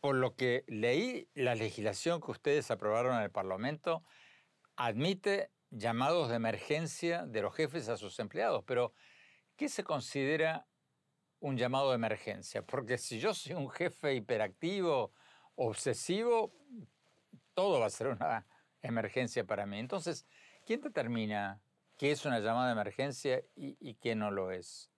por 0.00 0.14
lo 0.14 0.36
que 0.36 0.64
leí, 0.66 1.28
la 1.34 1.54
legislación 1.54 2.20
que 2.20 2.30
ustedes 2.30 2.70
aprobaron 2.70 3.16
en 3.16 3.22
el 3.22 3.30
Parlamento 3.30 4.04
admite 4.76 5.50
llamados 5.72 6.28
de 6.28 6.36
emergencia 6.36 7.24
de 7.26 7.42
los 7.42 7.54
jefes 7.54 7.88
a 7.88 7.96
sus 7.96 8.18
empleados, 8.18 8.62
pero 8.64 8.92
¿qué 9.56 9.68
se 9.68 9.82
considera 9.82 10.66
un 11.40 11.56
llamado 11.56 11.88
de 11.90 11.96
emergencia? 11.96 12.62
Porque 12.64 12.98
si 12.98 13.18
yo 13.18 13.34
soy 13.34 13.54
un 13.54 13.70
jefe 13.70 14.14
hiperactivo, 14.14 15.12
obsesivo, 15.56 16.52
todo 17.54 17.80
va 17.80 17.86
a 17.86 17.90
ser 17.90 18.08
una 18.08 18.46
emergencia 18.82 19.44
para 19.44 19.66
mí. 19.66 19.78
Entonces, 19.78 20.26
¿quién 20.66 20.80
determina 20.82 21.62
qué 21.96 22.12
es 22.12 22.24
una 22.26 22.38
llamada 22.38 22.66
de 22.66 22.72
emergencia 22.72 23.42
y, 23.56 23.76
y 23.80 23.94
qué 23.94 24.14
no 24.14 24.30
lo 24.30 24.50
es? 24.50 24.90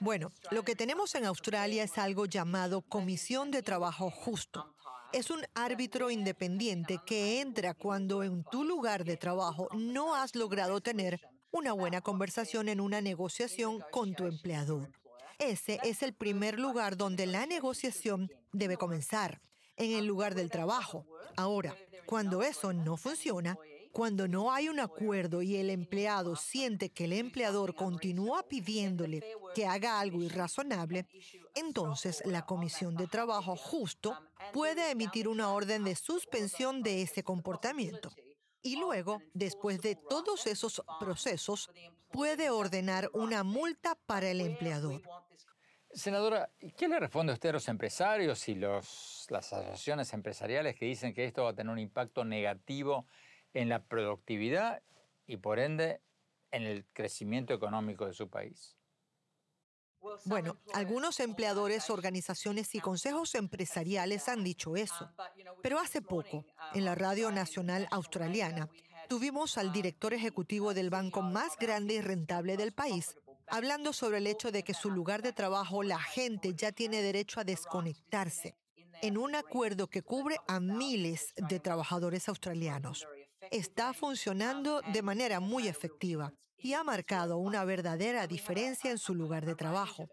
Bueno, 0.00 0.30
lo 0.50 0.62
que 0.62 0.76
tenemos 0.76 1.14
en 1.14 1.24
Australia 1.24 1.82
es 1.82 1.98
algo 1.98 2.26
llamado 2.26 2.82
Comisión 2.82 3.50
de 3.50 3.62
Trabajo 3.62 4.10
Justo. 4.10 4.74
Es 5.12 5.30
un 5.30 5.40
árbitro 5.54 6.10
independiente 6.10 7.00
que 7.06 7.40
entra 7.40 7.72
cuando 7.72 8.22
en 8.22 8.44
tu 8.44 8.62
lugar 8.62 9.04
de 9.04 9.16
trabajo 9.16 9.68
no 9.74 10.14
has 10.14 10.34
logrado 10.34 10.82
tener 10.82 11.20
una 11.50 11.72
buena 11.72 12.02
conversación 12.02 12.68
en 12.68 12.78
una 12.78 13.00
negociación 13.00 13.82
con 13.90 14.14
tu 14.14 14.26
empleador. 14.26 14.90
Ese 15.38 15.80
es 15.82 16.02
el 16.02 16.12
primer 16.12 16.58
lugar 16.58 16.98
donde 16.98 17.26
la 17.26 17.46
negociación 17.46 18.30
debe 18.52 18.76
comenzar, 18.76 19.40
en 19.76 19.92
el 19.92 20.04
lugar 20.04 20.34
del 20.34 20.50
trabajo. 20.50 21.06
Ahora, 21.36 21.74
cuando 22.04 22.42
eso 22.42 22.72
no 22.72 22.96
funciona, 22.96 23.56
cuando 23.92 24.28
no 24.28 24.52
hay 24.52 24.68
un 24.68 24.80
acuerdo 24.80 25.42
y 25.42 25.56
el 25.56 25.70
empleado 25.70 26.36
siente 26.36 26.90
que 26.90 27.04
el 27.04 27.12
empleador 27.12 27.74
continúa 27.74 28.42
pidiéndole 28.42 29.22
que 29.54 29.66
haga 29.66 30.00
algo 30.00 30.22
irrazonable, 30.22 31.06
entonces 31.54 32.22
la 32.24 32.46
Comisión 32.46 32.96
de 32.96 33.06
Trabajo 33.06 33.56
Justo 33.56 34.16
puede 34.52 34.90
emitir 34.90 35.28
una 35.28 35.52
orden 35.52 35.84
de 35.84 35.94
suspensión 35.96 36.82
de 36.82 37.02
ese 37.02 37.22
comportamiento. 37.22 38.10
Y 38.62 38.76
luego, 38.76 39.22
después 39.34 39.80
de 39.80 39.94
todos 39.94 40.46
esos 40.46 40.82
procesos, 40.98 41.70
puede 42.10 42.50
ordenar 42.50 43.10
una 43.12 43.44
multa 43.44 43.96
para 44.06 44.30
el 44.30 44.40
empleador. 44.40 45.02
Senadora, 45.92 46.50
¿qué 46.76 46.86
le 46.86 47.00
responde 47.00 47.32
usted 47.32 47.48
a 47.48 47.52
los 47.52 47.68
empresarios 47.68 48.48
y 48.48 48.54
los, 48.54 49.26
las 49.30 49.52
asociaciones 49.52 50.12
empresariales 50.12 50.76
que 50.76 50.84
dicen 50.84 51.14
que 51.14 51.24
esto 51.24 51.44
va 51.44 51.50
a 51.50 51.54
tener 51.54 51.72
un 51.72 51.78
impacto 51.78 52.24
negativo 52.24 53.06
en 53.54 53.68
la 53.68 53.82
productividad 53.84 54.82
y 55.26 55.36
por 55.36 55.58
ende 55.58 56.00
en 56.50 56.62
el 56.62 56.86
crecimiento 56.92 57.54
económico 57.54 58.06
de 58.06 58.12
su 58.12 58.28
país. 58.28 58.76
Bueno, 60.24 60.56
algunos 60.72 61.20
empleadores, 61.20 61.90
organizaciones 61.90 62.74
y 62.74 62.80
consejos 62.80 63.34
empresariales 63.34 64.28
han 64.28 64.44
dicho 64.44 64.76
eso. 64.76 65.10
Pero 65.62 65.78
hace 65.78 66.00
poco, 66.00 66.44
en 66.74 66.84
la 66.84 66.94
Radio 66.94 67.30
Nacional 67.30 67.88
Australiana, 67.90 68.70
tuvimos 69.08 69.58
al 69.58 69.72
director 69.72 70.14
ejecutivo 70.14 70.72
del 70.72 70.90
banco 70.90 71.20
más 71.22 71.56
grande 71.58 71.94
y 71.94 72.00
rentable 72.00 72.56
del 72.56 72.72
país, 72.72 73.18
hablando 73.48 73.92
sobre 73.92 74.18
el 74.18 74.26
hecho 74.26 74.52
de 74.52 74.62
que 74.62 74.74
su 74.74 74.90
lugar 74.90 75.22
de 75.22 75.32
trabajo 75.32 75.82
la 75.82 75.98
gente 75.98 76.54
ya 76.54 76.72
tiene 76.72 77.02
derecho 77.02 77.40
a 77.40 77.44
desconectarse, 77.44 78.54
en 79.02 79.18
un 79.18 79.34
acuerdo 79.34 79.88
que 79.88 80.02
cubre 80.02 80.36
a 80.46 80.60
miles 80.60 81.34
de 81.36 81.58
trabajadores 81.58 82.28
australianos 82.28 83.06
está 83.50 83.92
funcionando 83.92 84.80
de 84.80 85.02
manera 85.02 85.40
muy 85.40 85.68
efectiva 85.68 86.32
y 86.56 86.74
ha 86.74 86.82
marcado 86.82 87.38
una 87.38 87.64
verdadera 87.64 88.26
diferencia 88.26 88.90
en 88.90 88.98
su 88.98 89.14
lugar 89.14 89.46
de 89.46 89.54
trabajo. 89.54 90.08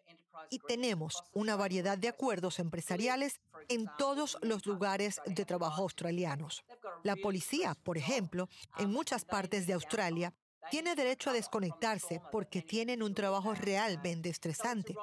y 0.51 0.59
tenemos 0.59 1.23
una 1.33 1.55
variedad 1.55 1.97
de 1.97 2.09
acuerdos 2.09 2.59
empresariales 2.59 3.39
en 3.67 3.89
todos 3.97 4.37
los 4.43 4.65
lugares 4.67 5.19
de 5.25 5.43
trabajo 5.43 5.81
australianos. 5.81 6.63
La 7.03 7.15
policía, 7.15 7.75
por 7.83 7.97
ejemplo, 7.97 8.47
en 8.77 8.91
muchas 8.91 9.25
partes 9.25 9.65
de 9.65 9.73
Australia, 9.73 10.33
tiene 10.69 10.93
derecho 10.93 11.31
a 11.31 11.33
desconectarse 11.33 12.21
porque 12.31 12.61
tienen 12.61 13.01
un 13.01 13.15
trabajo 13.15 13.55
realmente 13.55 14.29
estresante 14.29 14.95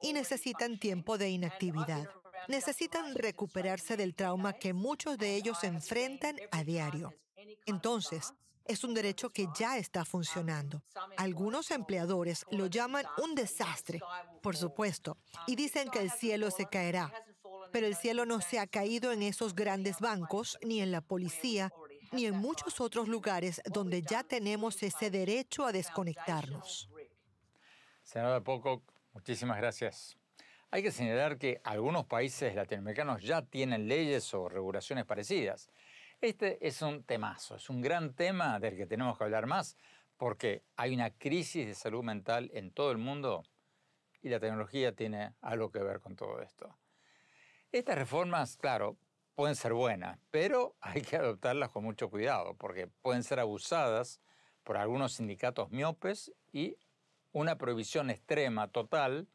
y 0.00 0.12
necesitan 0.12 0.78
tiempo 0.78 1.18
de 1.18 1.30
inactividad. 1.30 2.08
Necesitan 2.48 3.14
recuperarse 3.14 3.96
del 3.96 4.14
trauma 4.14 4.52
que 4.52 4.74
muchos 4.74 5.16
de 5.18 5.34
ellos 5.34 5.64
enfrentan 5.64 6.36
a 6.50 6.62
diario. 6.62 7.14
Entonces, 7.66 8.32
es 8.64 8.82
un 8.84 8.94
derecho 8.94 9.30
que 9.30 9.48
ya 9.56 9.76
está 9.76 10.04
funcionando. 10.04 10.82
Algunos 11.16 11.70
empleadores 11.70 12.46
lo 12.50 12.66
llaman 12.66 13.04
un 13.22 13.34
desastre, 13.34 14.00
por 14.42 14.56
supuesto, 14.56 15.18
y 15.46 15.56
dicen 15.56 15.90
que 15.90 16.00
el 16.00 16.10
cielo 16.10 16.50
se 16.50 16.66
caerá. 16.66 17.12
Pero 17.72 17.86
el 17.86 17.96
cielo 17.96 18.24
no 18.24 18.40
se 18.40 18.58
ha 18.58 18.66
caído 18.66 19.12
en 19.12 19.22
esos 19.22 19.54
grandes 19.54 20.00
bancos, 20.00 20.58
ni 20.62 20.80
en 20.80 20.92
la 20.92 21.00
policía, 21.00 21.72
ni 22.12 22.26
en 22.26 22.36
muchos 22.36 22.80
otros 22.80 23.08
lugares 23.08 23.60
donde 23.66 24.02
ya 24.02 24.22
tenemos 24.22 24.82
ese 24.82 25.10
derecho 25.10 25.66
a 25.66 25.72
desconectarnos. 25.72 26.88
Senador 28.02 28.42
Poco, 28.44 28.82
muchísimas 29.12 29.56
gracias. 29.58 30.16
Hay 30.70 30.82
que 30.82 30.90
señalar 30.90 31.38
que 31.38 31.60
algunos 31.64 32.04
países 32.06 32.54
latinoamericanos 32.54 33.22
ya 33.22 33.42
tienen 33.42 33.88
leyes 33.88 34.32
o 34.34 34.48
regulaciones 34.48 35.04
parecidas. 35.04 35.70
Este 36.24 36.66
es 36.66 36.80
un 36.80 37.04
temazo, 37.04 37.56
es 37.56 37.68
un 37.68 37.82
gran 37.82 38.14
tema 38.14 38.58
del 38.58 38.78
que 38.78 38.86
tenemos 38.86 39.18
que 39.18 39.24
hablar 39.24 39.44
más, 39.46 39.76
porque 40.16 40.64
hay 40.74 40.94
una 40.94 41.10
crisis 41.10 41.66
de 41.66 41.74
salud 41.74 42.02
mental 42.02 42.50
en 42.54 42.70
todo 42.70 42.92
el 42.92 42.96
mundo 42.96 43.42
y 44.22 44.30
la 44.30 44.40
tecnología 44.40 44.94
tiene 44.96 45.34
algo 45.42 45.70
que 45.70 45.80
ver 45.80 46.00
con 46.00 46.16
todo 46.16 46.40
esto. 46.40 46.78
Estas 47.72 47.98
reformas, 47.98 48.56
claro, 48.56 48.96
pueden 49.34 49.54
ser 49.54 49.74
buenas, 49.74 50.18
pero 50.30 50.76
hay 50.80 51.02
que 51.02 51.16
adoptarlas 51.16 51.68
con 51.68 51.84
mucho 51.84 52.08
cuidado, 52.08 52.54
porque 52.54 52.86
pueden 52.86 53.22
ser 53.22 53.38
abusadas 53.38 54.22
por 54.62 54.78
algunos 54.78 55.12
sindicatos 55.12 55.72
miopes 55.72 56.32
y 56.54 56.78
una 57.32 57.58
prohibición 57.58 58.08
extrema, 58.08 58.68
total, 58.68 59.28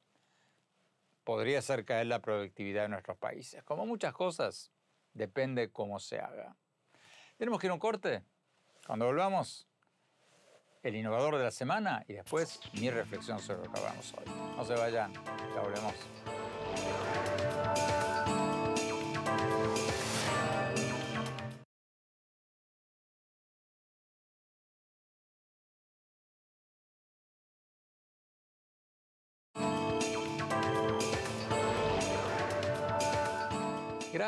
podría 1.23 1.59
hacer 1.59 1.85
caer 1.85 2.07
la 2.07 2.23
productividad 2.23 2.81
de 2.81 2.89
nuestros 2.89 3.19
países. 3.19 3.61
Como 3.61 3.85
muchas 3.85 4.11
cosas, 4.11 4.71
depende 5.13 5.71
cómo 5.71 5.99
se 5.99 6.17
haga. 6.17 6.57
Tenemos 7.39 7.57
que 7.61 7.67
ir 7.67 7.71
a 7.71 7.73
un 7.73 7.79
corte. 7.79 8.21
Cuando 8.85 9.05
volvamos, 9.05 9.65
el 10.83 10.93
innovador 10.93 11.37
de 11.37 11.45
la 11.45 11.51
semana 11.51 12.03
y 12.05 12.15
después 12.15 12.59
mi 12.73 12.89
reflexión 12.89 13.39
sobre 13.39 13.65
lo 13.65 13.71
que 13.71 13.79
hablamos 13.79 14.13
hoy. 14.17 14.25
No 14.57 14.65
se 14.65 14.73
vayan, 14.73 15.13
ya 15.13 15.61
volvemos. 15.61 15.93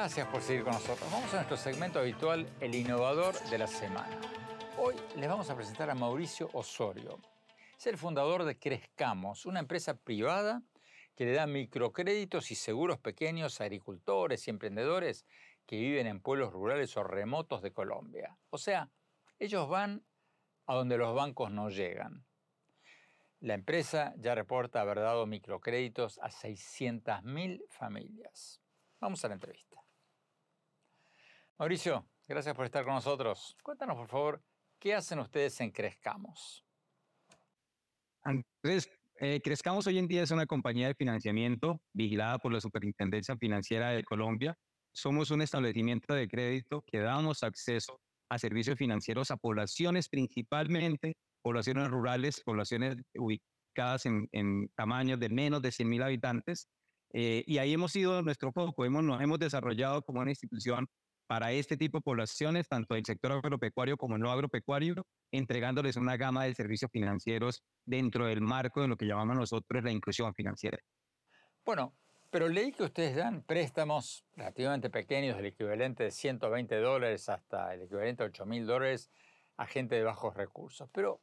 Gracias 0.01 0.27
por 0.29 0.41
seguir 0.41 0.63
con 0.63 0.73
nosotros. 0.73 1.11
Vamos 1.11 1.31
a 1.31 1.35
nuestro 1.35 1.57
segmento 1.57 1.99
habitual, 1.99 2.51
el 2.59 2.73
innovador 2.73 3.39
de 3.51 3.57
la 3.59 3.67
semana. 3.67 4.19
Hoy 4.79 4.95
les 5.15 5.29
vamos 5.29 5.47
a 5.51 5.55
presentar 5.55 5.91
a 5.91 5.93
Mauricio 5.93 6.49
Osorio. 6.53 7.19
Es 7.77 7.85
el 7.85 7.99
fundador 7.99 8.43
de 8.43 8.57
Crezcamos, 8.57 9.45
una 9.45 9.59
empresa 9.59 9.93
privada 9.93 10.63
que 11.15 11.25
le 11.25 11.33
da 11.33 11.45
microcréditos 11.45 12.49
y 12.49 12.55
seguros 12.55 12.97
pequeños 12.97 13.61
a 13.61 13.65
agricultores 13.65 14.47
y 14.47 14.49
emprendedores 14.49 15.23
que 15.67 15.77
viven 15.77 16.07
en 16.07 16.19
pueblos 16.19 16.51
rurales 16.51 16.97
o 16.97 17.03
remotos 17.03 17.61
de 17.61 17.71
Colombia. 17.71 18.35
O 18.49 18.57
sea, 18.57 18.89
ellos 19.37 19.69
van 19.69 20.03
a 20.65 20.73
donde 20.73 20.97
los 20.97 21.13
bancos 21.13 21.51
no 21.51 21.69
llegan. 21.69 22.25
La 23.39 23.53
empresa 23.53 24.15
ya 24.17 24.33
reporta 24.33 24.81
haber 24.81 24.97
dado 24.97 25.27
microcréditos 25.27 26.17
a 26.23 26.31
600.000 26.31 27.61
familias. 27.69 28.63
Vamos 28.99 29.23
a 29.25 29.27
la 29.27 29.35
entrevista. 29.35 29.80
Mauricio, 31.61 32.09
gracias 32.27 32.55
por 32.55 32.65
estar 32.65 32.83
con 32.83 32.95
nosotros. 32.95 33.55
Cuéntanos, 33.61 33.95
por 33.95 34.07
favor, 34.07 34.43
¿qué 34.79 34.95
hacen 34.95 35.19
ustedes 35.19 35.61
en 35.61 35.69
Crezcamos? 35.69 36.65
Andrés, 38.23 38.89
eh, 39.17 39.39
Crezcamos 39.43 39.85
hoy 39.85 39.99
en 39.99 40.07
día 40.07 40.23
es 40.23 40.31
una 40.31 40.47
compañía 40.47 40.87
de 40.87 40.95
financiamiento 40.95 41.79
vigilada 41.93 42.39
por 42.39 42.51
la 42.51 42.59
Superintendencia 42.59 43.37
Financiera 43.37 43.91
de 43.91 44.03
Colombia. 44.03 44.57
Somos 44.91 45.29
un 45.29 45.43
establecimiento 45.43 46.15
de 46.15 46.27
crédito 46.27 46.83
que 46.87 46.97
damos 46.97 47.43
acceso 47.43 48.01
a 48.27 48.39
servicios 48.39 48.79
financieros 48.79 49.29
a 49.29 49.37
poblaciones, 49.37 50.09
principalmente 50.09 51.15
poblaciones 51.43 51.89
rurales, 51.89 52.41
poblaciones 52.43 52.95
ubicadas 53.13 54.07
en, 54.07 54.27
en 54.31 54.67
tamaños 54.69 55.19
de 55.19 55.29
menos 55.29 55.61
de 55.61 55.69
100.000 55.69 56.05
habitantes, 56.05 56.67
eh, 57.13 57.43
y 57.45 57.59
ahí 57.59 57.73
hemos 57.73 57.91
sido 57.91 58.23
nuestro 58.23 58.51
foco, 58.51 58.83
hemos, 58.83 59.03
nos 59.03 59.21
hemos 59.21 59.37
desarrollado 59.37 60.01
como 60.01 60.21
una 60.21 60.31
institución 60.31 60.87
para 61.31 61.53
este 61.53 61.77
tipo 61.77 61.99
de 61.99 62.01
poblaciones, 62.01 62.67
tanto 62.67 62.93
el 62.93 63.05
sector 63.05 63.31
agropecuario 63.31 63.95
como 63.95 64.17
no 64.17 64.29
agropecuario, 64.29 64.95
entregándoles 65.31 65.95
una 65.95 66.17
gama 66.17 66.43
de 66.43 66.53
servicios 66.53 66.91
financieros 66.91 67.63
dentro 67.85 68.25
del 68.25 68.41
marco 68.41 68.81
de 68.81 68.89
lo 68.89 68.97
que 68.97 69.05
llamamos 69.05 69.37
nosotros 69.37 69.81
la 69.81 69.91
inclusión 69.91 70.33
financiera. 70.33 70.77
Bueno, 71.63 71.95
pero 72.29 72.49
leí 72.49 72.73
que 72.73 72.83
ustedes 72.83 73.15
dan 73.15 73.43
préstamos 73.43 74.25
relativamente 74.35 74.89
pequeños, 74.89 75.37
del 75.37 75.45
equivalente 75.45 76.03
de 76.03 76.11
120 76.11 76.75
dólares 76.81 77.29
hasta 77.29 77.73
el 77.75 77.83
equivalente 77.83 78.23
a 78.23 78.25
8 78.25 78.45
mil 78.45 78.65
dólares 78.67 79.09
a 79.55 79.65
gente 79.67 79.95
de 79.95 80.03
bajos 80.03 80.35
recursos. 80.35 80.89
Pero 80.91 81.21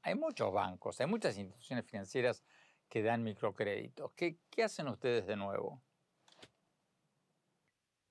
hay 0.00 0.14
muchos 0.14 0.50
bancos, 0.54 0.98
hay 1.02 1.06
muchas 1.06 1.36
instituciones 1.36 1.84
financieras 1.84 2.42
que 2.88 3.02
dan 3.02 3.22
microcréditos. 3.22 4.10
¿Qué, 4.12 4.38
¿Qué, 4.48 4.64
hacen 4.64 4.88
ustedes 4.88 5.26
de 5.26 5.36
nuevo? 5.36 5.82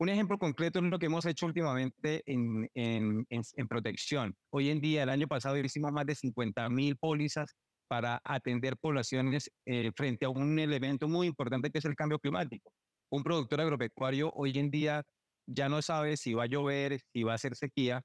Un 0.01 0.07
ejemplo 0.07 0.37
concreto 0.37 0.79
es 0.79 0.85
lo 0.85 0.97
que 0.97 1.07
hemos 1.07 1.25
hecho 1.25 1.45
últimamente 1.45 2.23
en, 2.25 2.69
en, 2.73 3.27
en, 3.29 3.67
protección. 3.67 4.33
Hoy 4.49 4.69
en 4.69 4.79
día, 4.79 5.03
el 5.03 5.09
año 5.09 5.27
pasado, 5.27 5.57
hicimos 5.57 5.91
más 5.91 6.05
de 6.05 6.15
50 6.15 6.69
mil 6.69 6.95
pólizas 6.95 7.53
para 7.89 8.21
atender 8.23 8.77
poblaciones 8.77 9.51
eh, 9.65 9.91
frente 9.97 10.25
a 10.25 10.29
un 10.29 10.57
elemento 10.57 11.09
muy 11.09 11.27
importante 11.27 11.69
que 11.69 11.79
es 11.79 11.85
el 11.85 11.95
cambio 11.95 12.17
climático. 12.17 12.71
Un 13.11 13.23
productor 13.23 13.59
agropecuario 13.59 14.31
hoy 14.35 14.57
en 14.57 14.71
día 14.71 15.03
ya 15.45 15.67
no 15.67 15.81
sabe 15.81 16.15
si 16.15 16.33
va 16.33 16.43
a 16.43 16.47
llover, 16.47 17.01
si 17.11 17.23
va 17.23 17.33
a 17.33 17.37
ser 17.37 17.57
sequía, 17.57 18.01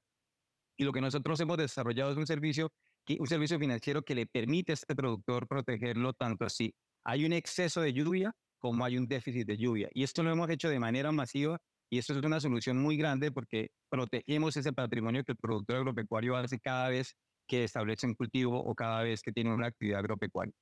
y 0.75 0.83
lo 0.83 0.91
que 0.91 0.99
nosotros 0.99 1.39
hemos 1.39 1.57
desarrollado 1.57 2.11
es 2.11 2.17
un 2.17 2.27
servicio 2.27 2.73
un 3.19 3.27
servicio 3.27 3.59
financiero 3.59 4.01
que 4.01 4.15
le 4.15 4.25
permite 4.25 4.71
a 4.71 4.73
este 4.73 4.95
productor 4.95 5.47
protegerlo 5.47 6.11
tanto 6.11 6.43
así. 6.43 6.73
Hay 7.05 7.23
un 7.23 7.31
exceso 7.31 7.79
de 7.79 7.93
lluvia 7.93 8.33
como 8.57 8.83
hay 8.83 8.97
un 8.97 9.07
déficit 9.07 9.47
de 9.47 9.57
lluvia. 9.57 9.89
Y 9.93 10.03
esto 10.03 10.23
lo 10.23 10.31
hemos 10.31 10.49
hecho 10.49 10.69
de 10.69 10.79
manera 10.79 11.11
masiva 11.11 11.61
y 11.89 11.97
esto 11.97 12.13
es 12.17 12.23
una 12.23 12.39
solución 12.39 12.77
muy 12.77 12.97
grande 12.97 13.31
porque 13.31 13.69
protegemos 13.89 14.57
ese 14.57 14.73
patrimonio 14.73 15.23
que 15.23 15.33
el 15.33 15.37
productor 15.37 15.77
agropecuario 15.77 16.35
hace 16.35 16.59
cada 16.59 16.89
vez 16.89 17.15
que 17.47 17.63
establece 17.63 18.07
un 18.07 18.15
cultivo 18.15 18.59
o 18.59 18.73
cada 18.75 19.03
vez 19.03 19.21
que 19.21 19.31
tiene 19.31 19.53
una 19.53 19.67
actividad 19.67 19.99
agropecuaria. 19.99 20.53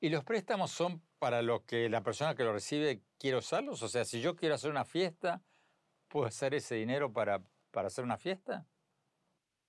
¿Y 0.00 0.08
los 0.08 0.24
préstamos 0.24 0.72
son 0.72 1.02
para 1.18 1.42
lo 1.42 1.64
que 1.64 1.88
la 1.88 2.02
persona 2.02 2.34
que 2.34 2.42
lo 2.42 2.52
recibe 2.52 3.02
quiere 3.18 3.36
usarlos? 3.36 3.82
O 3.82 3.88
sea, 3.88 4.04
si 4.04 4.20
yo 4.20 4.34
quiero 4.34 4.56
hacer 4.56 4.70
una 4.70 4.84
fiesta, 4.84 5.44
¿puedo 6.08 6.26
hacer 6.26 6.54
ese 6.54 6.74
dinero 6.74 7.12
para, 7.12 7.40
para 7.70 7.86
hacer 7.86 8.02
una 8.02 8.18
fiesta? 8.18 8.66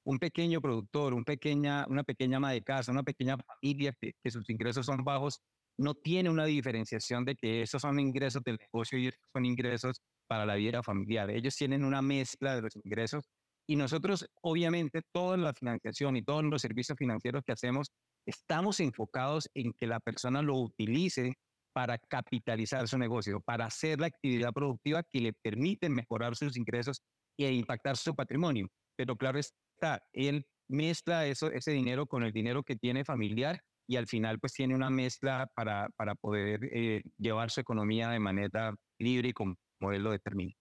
un 0.05 0.19
pequeño 0.19 0.61
productor, 0.61 1.13
un 1.13 1.23
pequeña, 1.23 1.85
una 1.87 2.03
pequeña 2.03 2.37
ama 2.37 2.51
de 2.51 2.61
casa, 2.61 2.91
una 2.91 3.03
pequeña 3.03 3.37
familia 3.37 3.95
que, 3.99 4.13
sus 4.31 4.49
ingresos 4.49 4.85
son 4.85 5.03
bajos, 5.03 5.41
no 5.77 5.95
tiene 5.95 6.29
una 6.29 6.45
diferenciación 6.45 7.25
de 7.25 7.35
que 7.35 7.61
esos 7.61 7.81
son 7.81 7.99
ingresos 7.99 8.43
del 8.43 8.57
negocio 8.57 8.99
y 8.99 9.07
esos 9.07 9.21
son 9.31 9.45
ingresos 9.45 10.01
para 10.33 10.47
la 10.47 10.55
vida 10.55 10.81
familiar. 10.81 11.29
Ellos 11.29 11.55
tienen 11.55 11.85
una 11.85 12.01
mezcla 12.01 12.55
de 12.55 12.63
los 12.63 12.75
ingresos 12.75 13.23
y 13.69 13.75
nosotros, 13.75 14.25
obviamente, 14.41 15.03
toda 15.13 15.37
la 15.37 15.53
financiación 15.53 16.17
y 16.17 16.23
todos 16.23 16.43
los 16.43 16.59
servicios 16.59 16.97
financieros 16.97 17.43
que 17.45 17.51
hacemos, 17.51 17.91
estamos 18.27 18.79
enfocados 18.79 19.47
en 19.53 19.73
que 19.73 19.85
la 19.85 19.99
persona 19.99 20.41
lo 20.41 20.57
utilice 20.57 21.33
para 21.71 21.99
capitalizar 21.99 22.87
su 22.87 22.97
negocio, 22.97 23.41
para 23.41 23.67
hacer 23.67 23.99
la 23.99 24.07
actividad 24.07 24.51
productiva 24.53 25.03
que 25.03 25.21
le 25.21 25.33
permite 25.33 25.87
mejorar 25.87 26.35
sus 26.35 26.57
ingresos 26.57 27.03
e 27.37 27.51
impactar 27.51 27.95
su 27.95 28.15
patrimonio. 28.15 28.67
Pero 28.97 29.15
claro 29.15 29.37
es 29.37 29.53
él 30.13 30.47
mezcla 30.67 31.27
eso, 31.27 31.51
ese 31.51 31.71
dinero 31.73 32.07
con 32.07 32.23
el 32.23 32.31
dinero 32.31 32.63
que 32.63 32.75
tiene 32.75 33.05
familiar 33.05 33.61
y 33.87 33.97
al 33.97 34.07
final 34.07 34.39
pues 34.39 34.53
tiene 34.53 34.73
una 34.73 34.89
mezcla 34.89 35.47
para, 35.55 35.89
para 35.95 36.15
poder 36.15 36.61
eh, 36.71 37.03
llevar 37.19 37.51
su 37.51 37.61
economía 37.61 38.09
de 38.09 38.19
manera 38.19 38.73
libre 38.97 39.29
y 39.29 39.33
como 39.33 39.57
él 39.91 40.03
lo 40.03 40.11
determina. 40.11 40.53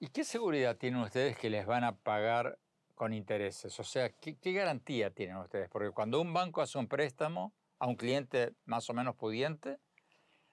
¿Y 0.00 0.08
qué 0.08 0.24
seguridad 0.24 0.76
tienen 0.76 1.00
ustedes 1.00 1.36
que 1.36 1.50
les 1.50 1.66
van 1.66 1.84
a 1.84 1.96
pagar 1.96 2.58
con 2.94 3.12
intereses? 3.12 3.78
O 3.80 3.84
sea, 3.84 4.10
¿qué, 4.10 4.36
¿qué, 4.38 4.52
garantía 4.52 5.10
tienen 5.10 5.36
ustedes? 5.36 5.68
Porque 5.68 5.90
cuando 5.90 6.20
un 6.20 6.32
banco 6.32 6.60
hace 6.60 6.78
un 6.78 6.88
préstamo 6.88 7.54
a 7.78 7.86
un 7.86 7.96
cliente 7.96 8.54
más 8.64 8.88
o 8.90 8.94
menos 8.94 9.16
pudiente, 9.16 9.78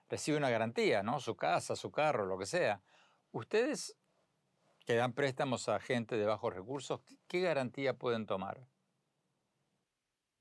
recibe 0.09 0.37
una 0.37 0.49
garantía, 0.49 1.03
¿no? 1.03 1.19
Su 1.19 1.35
casa, 1.35 1.75
su 1.75 1.91
carro, 1.91 2.25
lo 2.25 2.37
que 2.37 2.45
sea. 2.45 2.81
Ustedes 3.31 3.95
que 4.85 4.95
dan 4.95 5.13
préstamos 5.13 5.67
a 5.67 5.79
gente 5.79 6.15
de 6.15 6.25
bajos 6.25 6.53
recursos, 6.53 7.01
¿qué 7.27 7.41
garantía 7.41 7.97
pueden 7.97 8.25
tomar? 8.25 8.67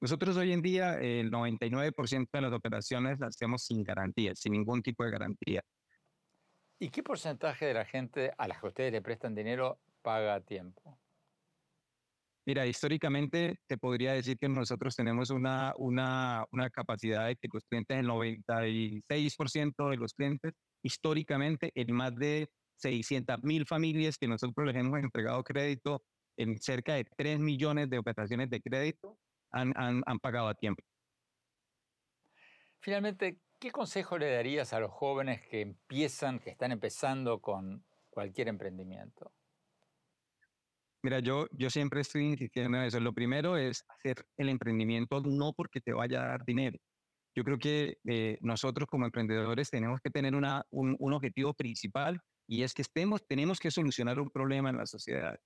Nosotros 0.00 0.36
hoy 0.36 0.52
en 0.52 0.60
día 0.60 1.00
el 1.00 1.30
99% 1.30 2.28
de 2.30 2.40
las 2.42 2.52
operaciones 2.52 3.18
las 3.18 3.30
hacemos 3.30 3.64
sin 3.64 3.82
garantía, 3.82 4.34
sin 4.34 4.52
ningún 4.52 4.82
tipo 4.82 5.02
de 5.02 5.10
garantía. 5.10 5.62
¿Y 6.78 6.90
qué 6.90 7.02
porcentaje 7.02 7.66
de 7.66 7.74
la 7.74 7.84
gente 7.84 8.32
a 8.36 8.48
la 8.48 8.60
que 8.60 8.66
ustedes 8.66 8.92
le 8.92 9.02
prestan 9.02 9.34
dinero 9.34 9.80
paga 10.02 10.34
a 10.34 10.40
tiempo? 10.40 10.98
Mira, 12.46 12.66
históricamente 12.66 13.56
te 13.66 13.78
podría 13.78 14.12
decir 14.12 14.36
que 14.36 14.48
nosotros 14.48 14.94
tenemos 14.94 15.30
una, 15.30 15.72
una, 15.78 16.44
una 16.52 16.68
capacidad 16.68 17.26
de 17.26 17.36
que 17.36 17.48
los 17.50 17.64
clientes, 17.64 17.96
el 17.96 18.06
96% 18.06 19.88
de 19.88 19.96
los 19.96 20.12
clientes, 20.12 20.52
históricamente, 20.82 21.70
en 21.74 21.94
más 21.94 22.14
de 22.16 22.50
600 22.76 23.42
mil 23.44 23.64
familias 23.64 24.18
que 24.18 24.28
nosotros 24.28 24.66
les 24.66 24.76
hemos 24.76 24.98
entregado 24.98 25.42
crédito, 25.42 26.02
en 26.36 26.58
cerca 26.58 26.94
de 26.94 27.04
3 27.16 27.38
millones 27.38 27.88
de 27.88 27.98
operaciones 27.98 28.50
de 28.50 28.60
crédito, 28.60 29.16
han, 29.50 29.72
han, 29.76 30.02
han 30.04 30.18
pagado 30.18 30.48
a 30.48 30.54
tiempo. 30.54 30.82
Finalmente, 32.80 33.38
¿qué 33.58 33.70
consejo 33.70 34.18
le 34.18 34.30
darías 34.30 34.72
a 34.72 34.80
los 34.80 34.90
jóvenes 34.90 35.42
que 35.42 35.60
empiezan, 35.60 36.38
que 36.38 36.50
están 36.50 36.72
empezando 36.72 37.40
con 37.40 37.84
cualquier 38.10 38.48
emprendimiento? 38.48 39.32
Mira, 41.02 41.18
yo, 41.18 41.46
yo 41.52 41.68
siempre 41.68 42.00
estoy 42.00 42.24
insistiendo 42.24 42.78
en 42.78 42.84
eso. 42.84 42.98
Lo 42.98 43.12
primero 43.12 43.58
es 43.58 43.84
hacer 43.88 44.24
el 44.38 44.48
emprendimiento 44.48 45.20
no 45.20 45.52
porque 45.52 45.80
te 45.80 45.92
vaya 45.92 46.22
a 46.22 46.28
dar 46.28 46.44
dinero. 46.46 46.78
Yo 47.36 47.44
creo 47.44 47.58
que 47.58 47.98
eh, 48.06 48.38
nosotros 48.40 48.88
como 48.88 49.04
emprendedores 49.04 49.68
tenemos 49.68 50.00
que 50.00 50.10
tener 50.10 50.34
una, 50.34 50.64
un, 50.70 50.96
un, 50.98 51.12
objetivo 51.12 51.52
principal 51.52 52.20
y 52.48 52.62
es 52.62 52.72
que 52.72 52.82
estemos, 52.82 53.26
tenemos 53.26 53.58
que 53.58 53.70
solucionar 53.70 54.20
un 54.20 54.30
problema 54.30 54.70
en 54.70 54.78
la 54.78 54.86
sociedad. 54.86 55.36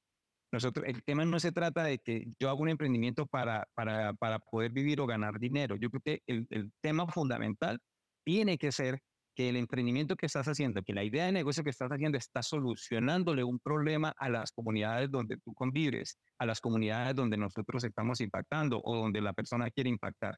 Nosotros, 0.52 0.86
el 0.86 1.02
tema 1.02 1.24
no 1.24 1.40
se 1.40 1.50
trata 1.50 1.82
de 1.84 1.98
que 1.98 2.26
yo 2.38 2.50
haga 2.50 2.60
un 2.60 2.68
emprendimiento 2.68 3.26
para, 3.26 3.66
para, 3.74 4.12
para 4.14 4.38
poder 4.38 4.70
vivir 4.70 5.00
o 5.00 5.06
ganar 5.06 5.38
dinero. 5.38 5.76
Yo 5.76 5.90
creo 5.90 6.02
que 6.04 6.22
el, 6.26 6.46
el 6.50 6.72
tema 6.80 7.06
fundamental 7.06 7.80
tiene 8.28 8.58
que 8.58 8.72
ser 8.72 9.00
que 9.34 9.48
el 9.48 9.56
emprendimiento 9.56 10.14
que 10.14 10.26
estás 10.26 10.46
haciendo, 10.46 10.82
que 10.82 10.92
la 10.92 11.02
idea 11.02 11.24
de 11.24 11.32
negocio 11.32 11.64
que 11.64 11.70
estás 11.70 11.88
haciendo 11.90 12.18
está 12.18 12.42
solucionándole 12.42 13.42
un 13.42 13.58
problema 13.58 14.12
a 14.18 14.28
las 14.28 14.52
comunidades 14.52 15.10
donde 15.10 15.38
tú 15.38 15.54
convives, 15.54 16.18
a 16.36 16.44
las 16.44 16.60
comunidades 16.60 17.14
donde 17.14 17.38
nosotros 17.38 17.84
estamos 17.84 18.20
impactando 18.20 18.82
o 18.84 18.96
donde 18.96 19.22
la 19.22 19.32
persona 19.32 19.70
quiere 19.70 19.88
impactar. 19.88 20.36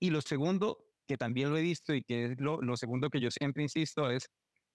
Y 0.00 0.10
lo 0.10 0.20
segundo, 0.22 0.84
que 1.06 1.16
también 1.16 1.50
lo 1.50 1.56
he 1.56 1.62
visto 1.62 1.94
y 1.94 2.02
que 2.02 2.24
es 2.24 2.40
lo, 2.40 2.60
lo 2.60 2.76
segundo 2.76 3.10
que 3.10 3.20
yo 3.20 3.30
siempre 3.30 3.62
insisto, 3.62 4.10
es 4.10 4.28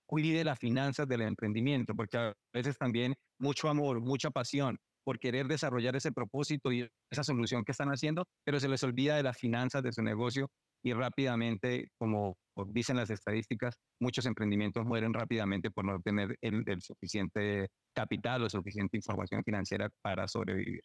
cuide 0.06 0.46
las 0.46 0.58
finanzas 0.58 1.10
del 1.10 1.24
emprendimiento, 1.24 1.94
porque 1.94 2.18
a 2.18 2.34
veces 2.54 2.78
también 2.78 3.16
mucho 3.38 3.68
amor, 3.68 4.00
mucha 4.00 4.32
pasión 4.32 4.80
por 5.06 5.20
querer 5.20 5.48
desarrollar 5.48 5.96
ese 5.96 6.12
propósito 6.12 6.72
y 6.74 6.90
esa 7.12 7.24
solución 7.24 7.64
que 7.64 7.72
están 7.72 7.90
haciendo, 7.90 8.26
pero 8.44 8.60
se 8.60 8.68
les 8.68 8.84
olvida 8.84 9.16
de 9.16 9.24
las 9.24 9.38
finanzas 9.38 9.84
de 9.84 9.94
su 9.94 10.02
negocio 10.02 10.50
y 10.84 10.94
rápidamente, 10.94 11.90
como 11.98 12.36
dicen 12.68 12.98
las 12.98 13.10
estadísticas, 13.10 13.76
muchos 14.00 14.26
emprendimientos 14.26 14.86
mueren 14.86 15.14
rápidamente 15.14 15.72
por 15.72 15.86
no 15.86 16.02
tener 16.02 16.38
el, 16.42 16.64
el 16.68 16.82
suficiente 16.82 17.70
capital 17.94 18.44
o 18.44 18.50
suficiente 18.50 18.98
información 18.98 19.44
financiera 19.44 19.90
para 20.02 20.28
sobrevivir. 20.28 20.82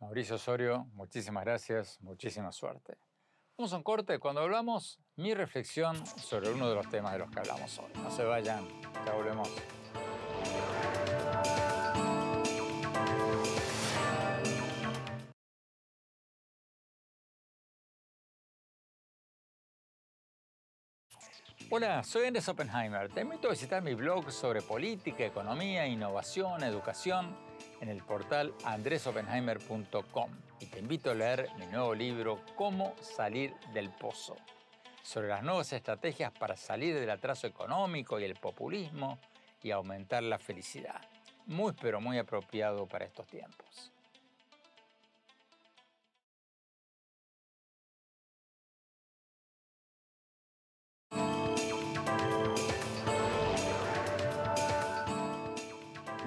Mauricio 0.00 0.36
Osorio, 0.36 0.86
muchísimas 0.92 1.44
gracias, 1.44 2.00
muchísima 2.00 2.52
suerte. 2.52 2.98
Vamos 3.56 3.72
a 3.72 3.76
un 3.76 3.82
corte 3.82 4.20
cuando 4.20 4.42
hablamos 4.42 5.00
mi 5.16 5.34
reflexión 5.34 6.06
sobre 6.06 6.52
uno 6.52 6.68
de 6.68 6.76
los 6.76 6.88
temas 6.88 7.12
de 7.12 7.18
los 7.18 7.30
que 7.30 7.40
hablamos 7.40 7.76
hoy. 7.80 7.90
No 7.96 8.10
se 8.10 8.22
vayan, 8.22 8.64
ya 9.04 9.12
volvemos. 9.12 9.48
Hola, 21.70 22.02
soy 22.02 22.24
Andrés 22.24 22.48
Oppenheimer. 22.48 23.10
Te 23.10 23.20
invito 23.20 23.48
a 23.48 23.50
visitar 23.50 23.82
mi 23.82 23.92
blog 23.92 24.32
sobre 24.32 24.62
política, 24.62 25.26
economía, 25.26 25.86
innovación, 25.86 26.62
educación 26.62 27.36
en 27.82 27.90
el 27.90 28.02
portal 28.02 28.54
andresoppenheimer.com 28.64 30.30
y 30.60 30.66
te 30.66 30.78
invito 30.78 31.10
a 31.10 31.14
leer 31.14 31.50
mi 31.58 31.66
nuevo 31.66 31.94
libro 31.94 32.40
Cómo 32.56 32.94
salir 33.02 33.52
del 33.74 33.90
pozo, 33.90 34.36
sobre 35.02 35.28
las 35.28 35.42
nuevas 35.42 35.70
estrategias 35.74 36.32
para 36.32 36.56
salir 36.56 36.98
del 36.98 37.10
atraso 37.10 37.46
económico 37.46 38.18
y 38.18 38.24
el 38.24 38.36
populismo 38.36 39.18
y 39.62 39.70
aumentar 39.70 40.22
la 40.22 40.38
felicidad. 40.38 41.02
Muy 41.44 41.74
pero 41.78 42.00
muy 42.00 42.16
apropiado 42.16 42.86
para 42.86 43.04
estos 43.04 43.26
tiempos. 43.26 43.92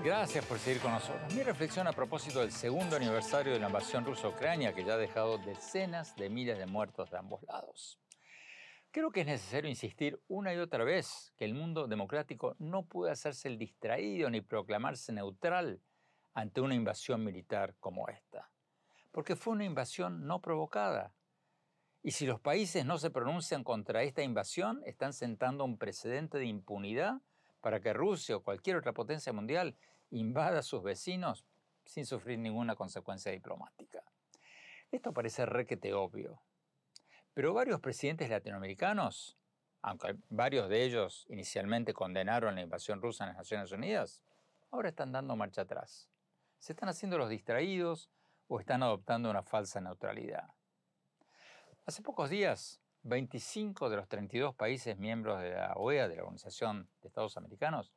Gracias 0.04 0.44
por 0.48 0.58
seguir 0.58 0.82
con 0.82 0.92
nosotros. 0.94 1.32
Mi 1.36 1.44
reflexión 1.44 1.86
a 1.86 1.94
propósito 1.94 2.40
del 2.40 2.52
segundo 2.52 2.96
aniversario 2.96 3.54
de 3.54 3.60
la 3.60 3.68
invasión 3.68 4.04
rusa 4.04 4.26
a 4.26 4.30
Ucrania, 4.32 4.74
que 4.74 4.84
ya 4.84 4.96
ha 4.96 4.98
dejado 4.98 5.38
decenas 5.38 6.16
de 6.16 6.28
miles 6.28 6.58
de 6.58 6.66
muertos 6.66 7.12
de 7.12 7.20
ambos 7.20 7.44
lados. 7.44 8.00
Creo 8.90 9.12
que 9.12 9.22
es 9.22 9.28
necesario 9.28 9.70
insistir 9.70 10.20
una 10.28 10.56
y 10.56 10.58
otra 10.58 10.84
vez 10.84 11.34
que 11.38 11.46
el 11.46 11.54
mundo 11.54 11.88
democrático 11.88 12.56
no 12.58 12.88
puede 12.88 13.12
hacerse 13.12 13.48
el 13.48 13.60
distraído 13.60 14.32
ni 14.32 14.42
proclamarse 14.42 15.14
neutral 15.14 15.80
ante 16.34 16.62
una 16.62 16.74
invasión 16.74 17.24
militar 17.24 17.76
como 17.80 18.08
esta, 18.08 18.50
porque 19.12 19.36
fue 19.36 19.54
una 19.54 19.66
invasión 19.66 20.26
no 20.26 20.42
provocada. 20.42 21.14
Y 22.02 22.10
si 22.10 22.26
los 22.26 22.40
países 22.40 22.88
no 22.88 22.98
se 22.98 23.12
pronuncian 23.12 23.64
contra 23.64 24.02
esta 24.02 24.24
invasión, 24.24 24.82
están 24.84 25.14
sentando 25.14 25.64
un 25.64 25.78
precedente 25.78 26.40
de 26.40 26.46
impunidad 26.46 27.22
para 27.62 27.80
que 27.80 27.94
Rusia 27.94 28.36
o 28.36 28.44
cualquier 28.44 28.78
otra 28.78 28.94
potencia 28.94 29.32
mundial 29.32 29.78
invada 30.12 30.60
a 30.60 30.64
sus 30.64 30.84
vecinos 30.84 31.46
sin 31.86 32.06
sufrir 32.06 32.40
ninguna 32.40 32.76
consecuencia 32.76 33.32
diplomática. 33.32 34.04
Esto 34.92 35.14
parece 35.14 35.46
requete 35.46 35.94
obvio. 35.94 36.42
Pero 37.34 37.54
varios 37.54 37.80
presidentes 37.80 38.30
latinoamericanos, 38.30 39.38
aunque 39.82 40.18
varios 40.30 40.70
de 40.70 40.84
ellos 40.84 41.26
inicialmente 41.30 41.94
condenaron 41.94 42.56
la 42.56 42.62
invasión 42.62 43.02
rusa 43.02 43.24
en 43.24 43.30
las 43.30 43.38
Naciones 43.38 43.72
Unidas, 43.72 44.22
ahora 44.70 44.90
están 44.90 45.12
dando 45.12 45.36
marcha 45.36 45.62
atrás. 45.62 46.10
Se 46.60 46.74
están 46.74 46.90
haciendo 46.90 47.18
los 47.18 47.30
distraídos 47.30 48.10
o 48.48 48.60
están 48.60 48.84
adoptando 48.84 49.30
una 49.30 49.44
falsa 49.44 49.80
neutralidad. 49.80 50.54
Hace 51.86 52.02
pocos 52.02 52.30
días, 52.30 52.82
25 53.04 53.90
de 53.90 53.96
los 53.96 54.08
32 54.08 54.54
países 54.56 54.98
miembros 54.98 55.42
de 55.42 55.52
la 55.52 55.74
OEA, 55.74 56.08
de 56.08 56.18
la 56.18 56.24
Organización 56.24 56.90
de 57.02 57.08
Estados 57.08 57.38
Americanos, 57.38 57.92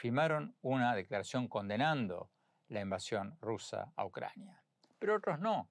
firmaron 0.00 0.56
una 0.62 0.94
declaración 0.94 1.46
condenando 1.46 2.30
la 2.68 2.80
invasión 2.80 3.36
rusa 3.42 3.92
a 3.96 4.06
Ucrania. 4.06 4.62
Pero 4.98 5.16
otros 5.16 5.38
no. 5.40 5.68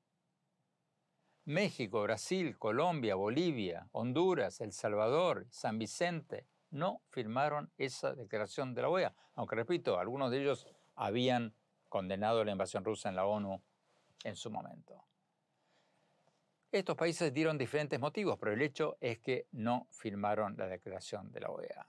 México, 1.46 2.04
Brasil, 2.04 2.56
Colombia, 2.60 3.16
Bolivia, 3.16 3.88
Honduras, 3.92 4.62
El 4.62 4.72
Salvador, 4.72 5.48
San 5.50 5.80
Vicente 5.80 6.46
no 6.70 7.02
firmaron 7.10 7.72
esa 7.80 8.14
declaración 8.14 8.76
de 8.76 8.84
la 8.84 8.90
OEA, 8.90 9.16
aunque 9.34 9.56
repito, 9.56 10.00
algunos 10.00 10.30
de 10.30 10.42
ellos 10.42 10.68
habían 10.94 11.56
condenado 11.88 12.44
la 12.44 12.52
invasión 12.52 12.86
rusa 12.86 13.10
en 13.10 13.16
la 13.16 13.26
ONU 13.26 13.60
en 14.24 14.36
su 14.36 14.52
momento. 14.52 15.04
Estos 16.72 16.96
países 16.96 17.34
dieron 17.34 17.58
diferentes 17.58 18.00
motivos, 18.00 18.38
pero 18.38 18.54
el 18.54 18.62
hecho 18.62 18.96
es 19.02 19.18
que 19.18 19.48
no 19.54 19.88
firmaron 19.90 20.56
la 20.56 20.68
declaración 20.68 21.32
de 21.32 21.40
la 21.40 21.50
OEA. 21.50 21.88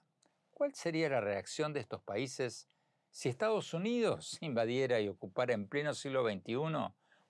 ¿Cuál 0.61 0.75
sería 0.75 1.09
la 1.09 1.23
reacción 1.23 1.73
de 1.73 1.81
estos 1.81 2.03
países 2.03 2.69
si 3.11 3.31
Estados 3.31 3.73
Unidos 3.73 4.37
invadiera 4.43 5.01
y 5.01 5.09
ocupara 5.09 5.55
en 5.55 5.67
pleno 5.67 5.95
siglo 5.95 6.23
XXI 6.23 6.53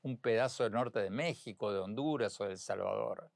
un 0.03 0.20
pedazo 0.20 0.64
del 0.64 0.72
norte 0.72 0.99
de 0.99 1.11
México, 1.11 1.72
de 1.72 1.78
Honduras 1.78 2.41
o 2.41 2.45
de 2.47 2.51
El 2.51 2.59
Salvador? 2.59 3.31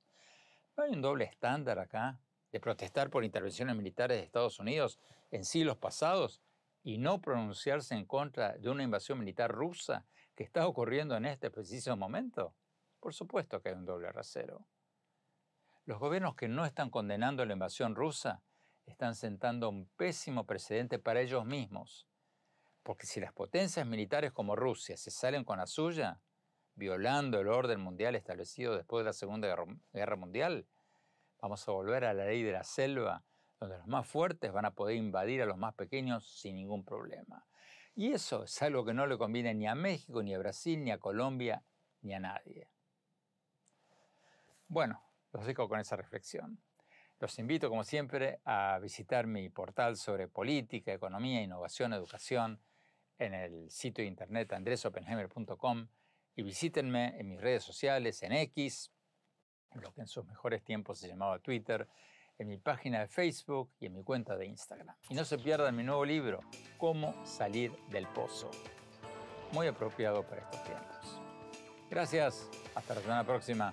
¿No 0.76 0.82
hay 0.82 0.90
un 0.90 1.00
doble 1.00 1.26
estándar 1.26 1.78
acá 1.78 2.18
de 2.50 2.58
protestar 2.58 3.08
por 3.08 3.22
intervenciones 3.22 3.76
militares 3.76 4.18
de 4.18 4.24
Estados 4.24 4.58
Unidos 4.58 4.98
en 5.30 5.44
siglos 5.44 5.76
pasados 5.76 6.42
y 6.82 6.98
no 6.98 7.20
pronunciarse 7.20 7.94
en 7.94 8.04
contra 8.04 8.58
de 8.58 8.70
una 8.70 8.82
invasión 8.82 9.20
militar 9.20 9.52
rusa 9.52 10.04
que 10.34 10.42
está 10.42 10.66
ocurriendo 10.66 11.16
en 11.16 11.26
este 11.26 11.52
preciso 11.52 11.96
momento? 11.96 12.52
Por 12.98 13.14
supuesto 13.14 13.62
que 13.62 13.68
hay 13.68 13.76
un 13.76 13.84
doble 13.84 14.10
rasero. 14.10 14.66
Los 15.84 16.00
gobiernos 16.00 16.34
que 16.34 16.48
no 16.48 16.66
están 16.66 16.90
condenando 16.90 17.44
la 17.44 17.52
invasión 17.52 17.94
rusa 17.94 18.42
están 18.86 19.14
sentando 19.14 19.68
un 19.68 19.86
pésimo 19.96 20.46
precedente 20.46 20.98
para 20.98 21.20
ellos 21.20 21.44
mismos. 21.44 22.06
Porque 22.82 23.06
si 23.06 23.20
las 23.20 23.32
potencias 23.32 23.86
militares 23.86 24.32
como 24.32 24.56
Rusia 24.56 24.96
se 24.96 25.10
salen 25.10 25.44
con 25.44 25.58
la 25.58 25.66
suya, 25.66 26.20
violando 26.74 27.40
el 27.40 27.48
orden 27.48 27.80
mundial 27.80 28.14
establecido 28.14 28.76
después 28.76 29.02
de 29.02 29.10
la 29.10 29.12
Segunda 29.12 29.48
Guerra 29.92 30.16
Mundial, 30.16 30.66
Vamos 31.44 31.68
a 31.68 31.72
volver 31.72 32.06
a 32.06 32.14
la 32.14 32.24
ley 32.24 32.42
de 32.42 32.52
la 32.52 32.64
selva, 32.64 33.22
donde 33.60 33.76
los 33.76 33.86
más 33.86 34.06
fuertes 34.08 34.50
van 34.50 34.64
a 34.64 34.70
poder 34.70 34.96
invadir 34.96 35.42
a 35.42 35.44
los 35.44 35.58
más 35.58 35.74
pequeños 35.74 36.26
sin 36.26 36.56
ningún 36.56 36.86
problema. 36.86 37.46
Y 37.94 38.12
eso 38.12 38.44
es 38.44 38.62
algo 38.62 38.82
que 38.86 38.94
no 38.94 39.06
le 39.06 39.18
conviene 39.18 39.52
ni 39.52 39.66
a 39.66 39.74
México, 39.74 40.22
ni 40.22 40.32
a 40.32 40.38
Brasil, 40.38 40.82
ni 40.82 40.90
a 40.90 40.96
Colombia, 40.96 41.62
ni 42.00 42.14
a 42.14 42.18
nadie. 42.18 42.70
Bueno, 44.68 45.02
los 45.34 45.44
dejo 45.44 45.68
con 45.68 45.80
esa 45.80 45.96
reflexión. 45.96 46.58
Los 47.24 47.38
invito, 47.38 47.70
como 47.70 47.84
siempre, 47.84 48.40
a 48.44 48.78
visitar 48.82 49.26
mi 49.26 49.48
portal 49.48 49.96
sobre 49.96 50.28
política, 50.28 50.92
economía, 50.92 51.40
innovación, 51.40 51.94
educación 51.94 52.60
en 53.18 53.32
el 53.32 53.70
sitio 53.70 54.04
de 54.04 54.08
internet 54.08 54.52
andresopenheimer.com 54.52 55.88
y 56.36 56.42
visítenme 56.42 57.18
en 57.18 57.30
mis 57.30 57.40
redes 57.40 57.64
sociales, 57.64 58.22
en 58.24 58.32
X, 58.32 58.92
lo 59.72 59.90
que 59.94 60.02
en 60.02 60.06
sus 60.06 60.26
mejores 60.26 60.62
tiempos 60.64 60.98
se 60.98 61.08
llamaba 61.08 61.38
Twitter, 61.38 61.88
en 62.36 62.48
mi 62.48 62.58
página 62.58 63.00
de 63.00 63.08
Facebook 63.08 63.72
y 63.80 63.86
en 63.86 63.94
mi 63.94 64.04
cuenta 64.04 64.36
de 64.36 64.44
Instagram. 64.44 64.94
Y 65.08 65.14
no 65.14 65.24
se 65.24 65.38
pierdan 65.38 65.74
mi 65.74 65.82
nuevo 65.82 66.04
libro, 66.04 66.40
Cómo 66.76 67.24
salir 67.24 67.72
del 67.88 68.06
pozo. 68.08 68.50
Muy 69.50 69.66
apropiado 69.66 70.26
para 70.26 70.42
estos 70.42 70.62
tiempos. 70.64 71.20
Gracias, 71.88 72.50
hasta 72.74 72.94
la 72.94 73.00
semana 73.00 73.24
próxima. 73.24 73.72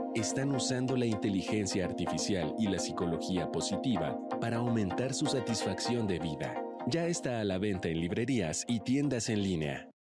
están 0.15 0.53
usando 0.53 0.95
la 0.95 1.05
inteligencia 1.05 1.85
artificial 1.85 2.53
y 2.59 2.67
la 2.67 2.79
psicología 2.79 3.51
positiva 3.51 4.19
para 4.39 4.57
aumentar 4.57 5.13
su 5.13 5.25
satisfacción 5.25 6.07
de 6.07 6.19
vida. 6.19 6.55
Ya 6.87 7.05
está 7.07 7.39
a 7.39 7.43
la 7.43 7.57
venta 7.57 7.89
en 7.89 7.99
librerías 7.99 8.65
y 8.67 8.79
tiendas 8.79 9.29
en 9.29 9.43
línea. 9.43 9.90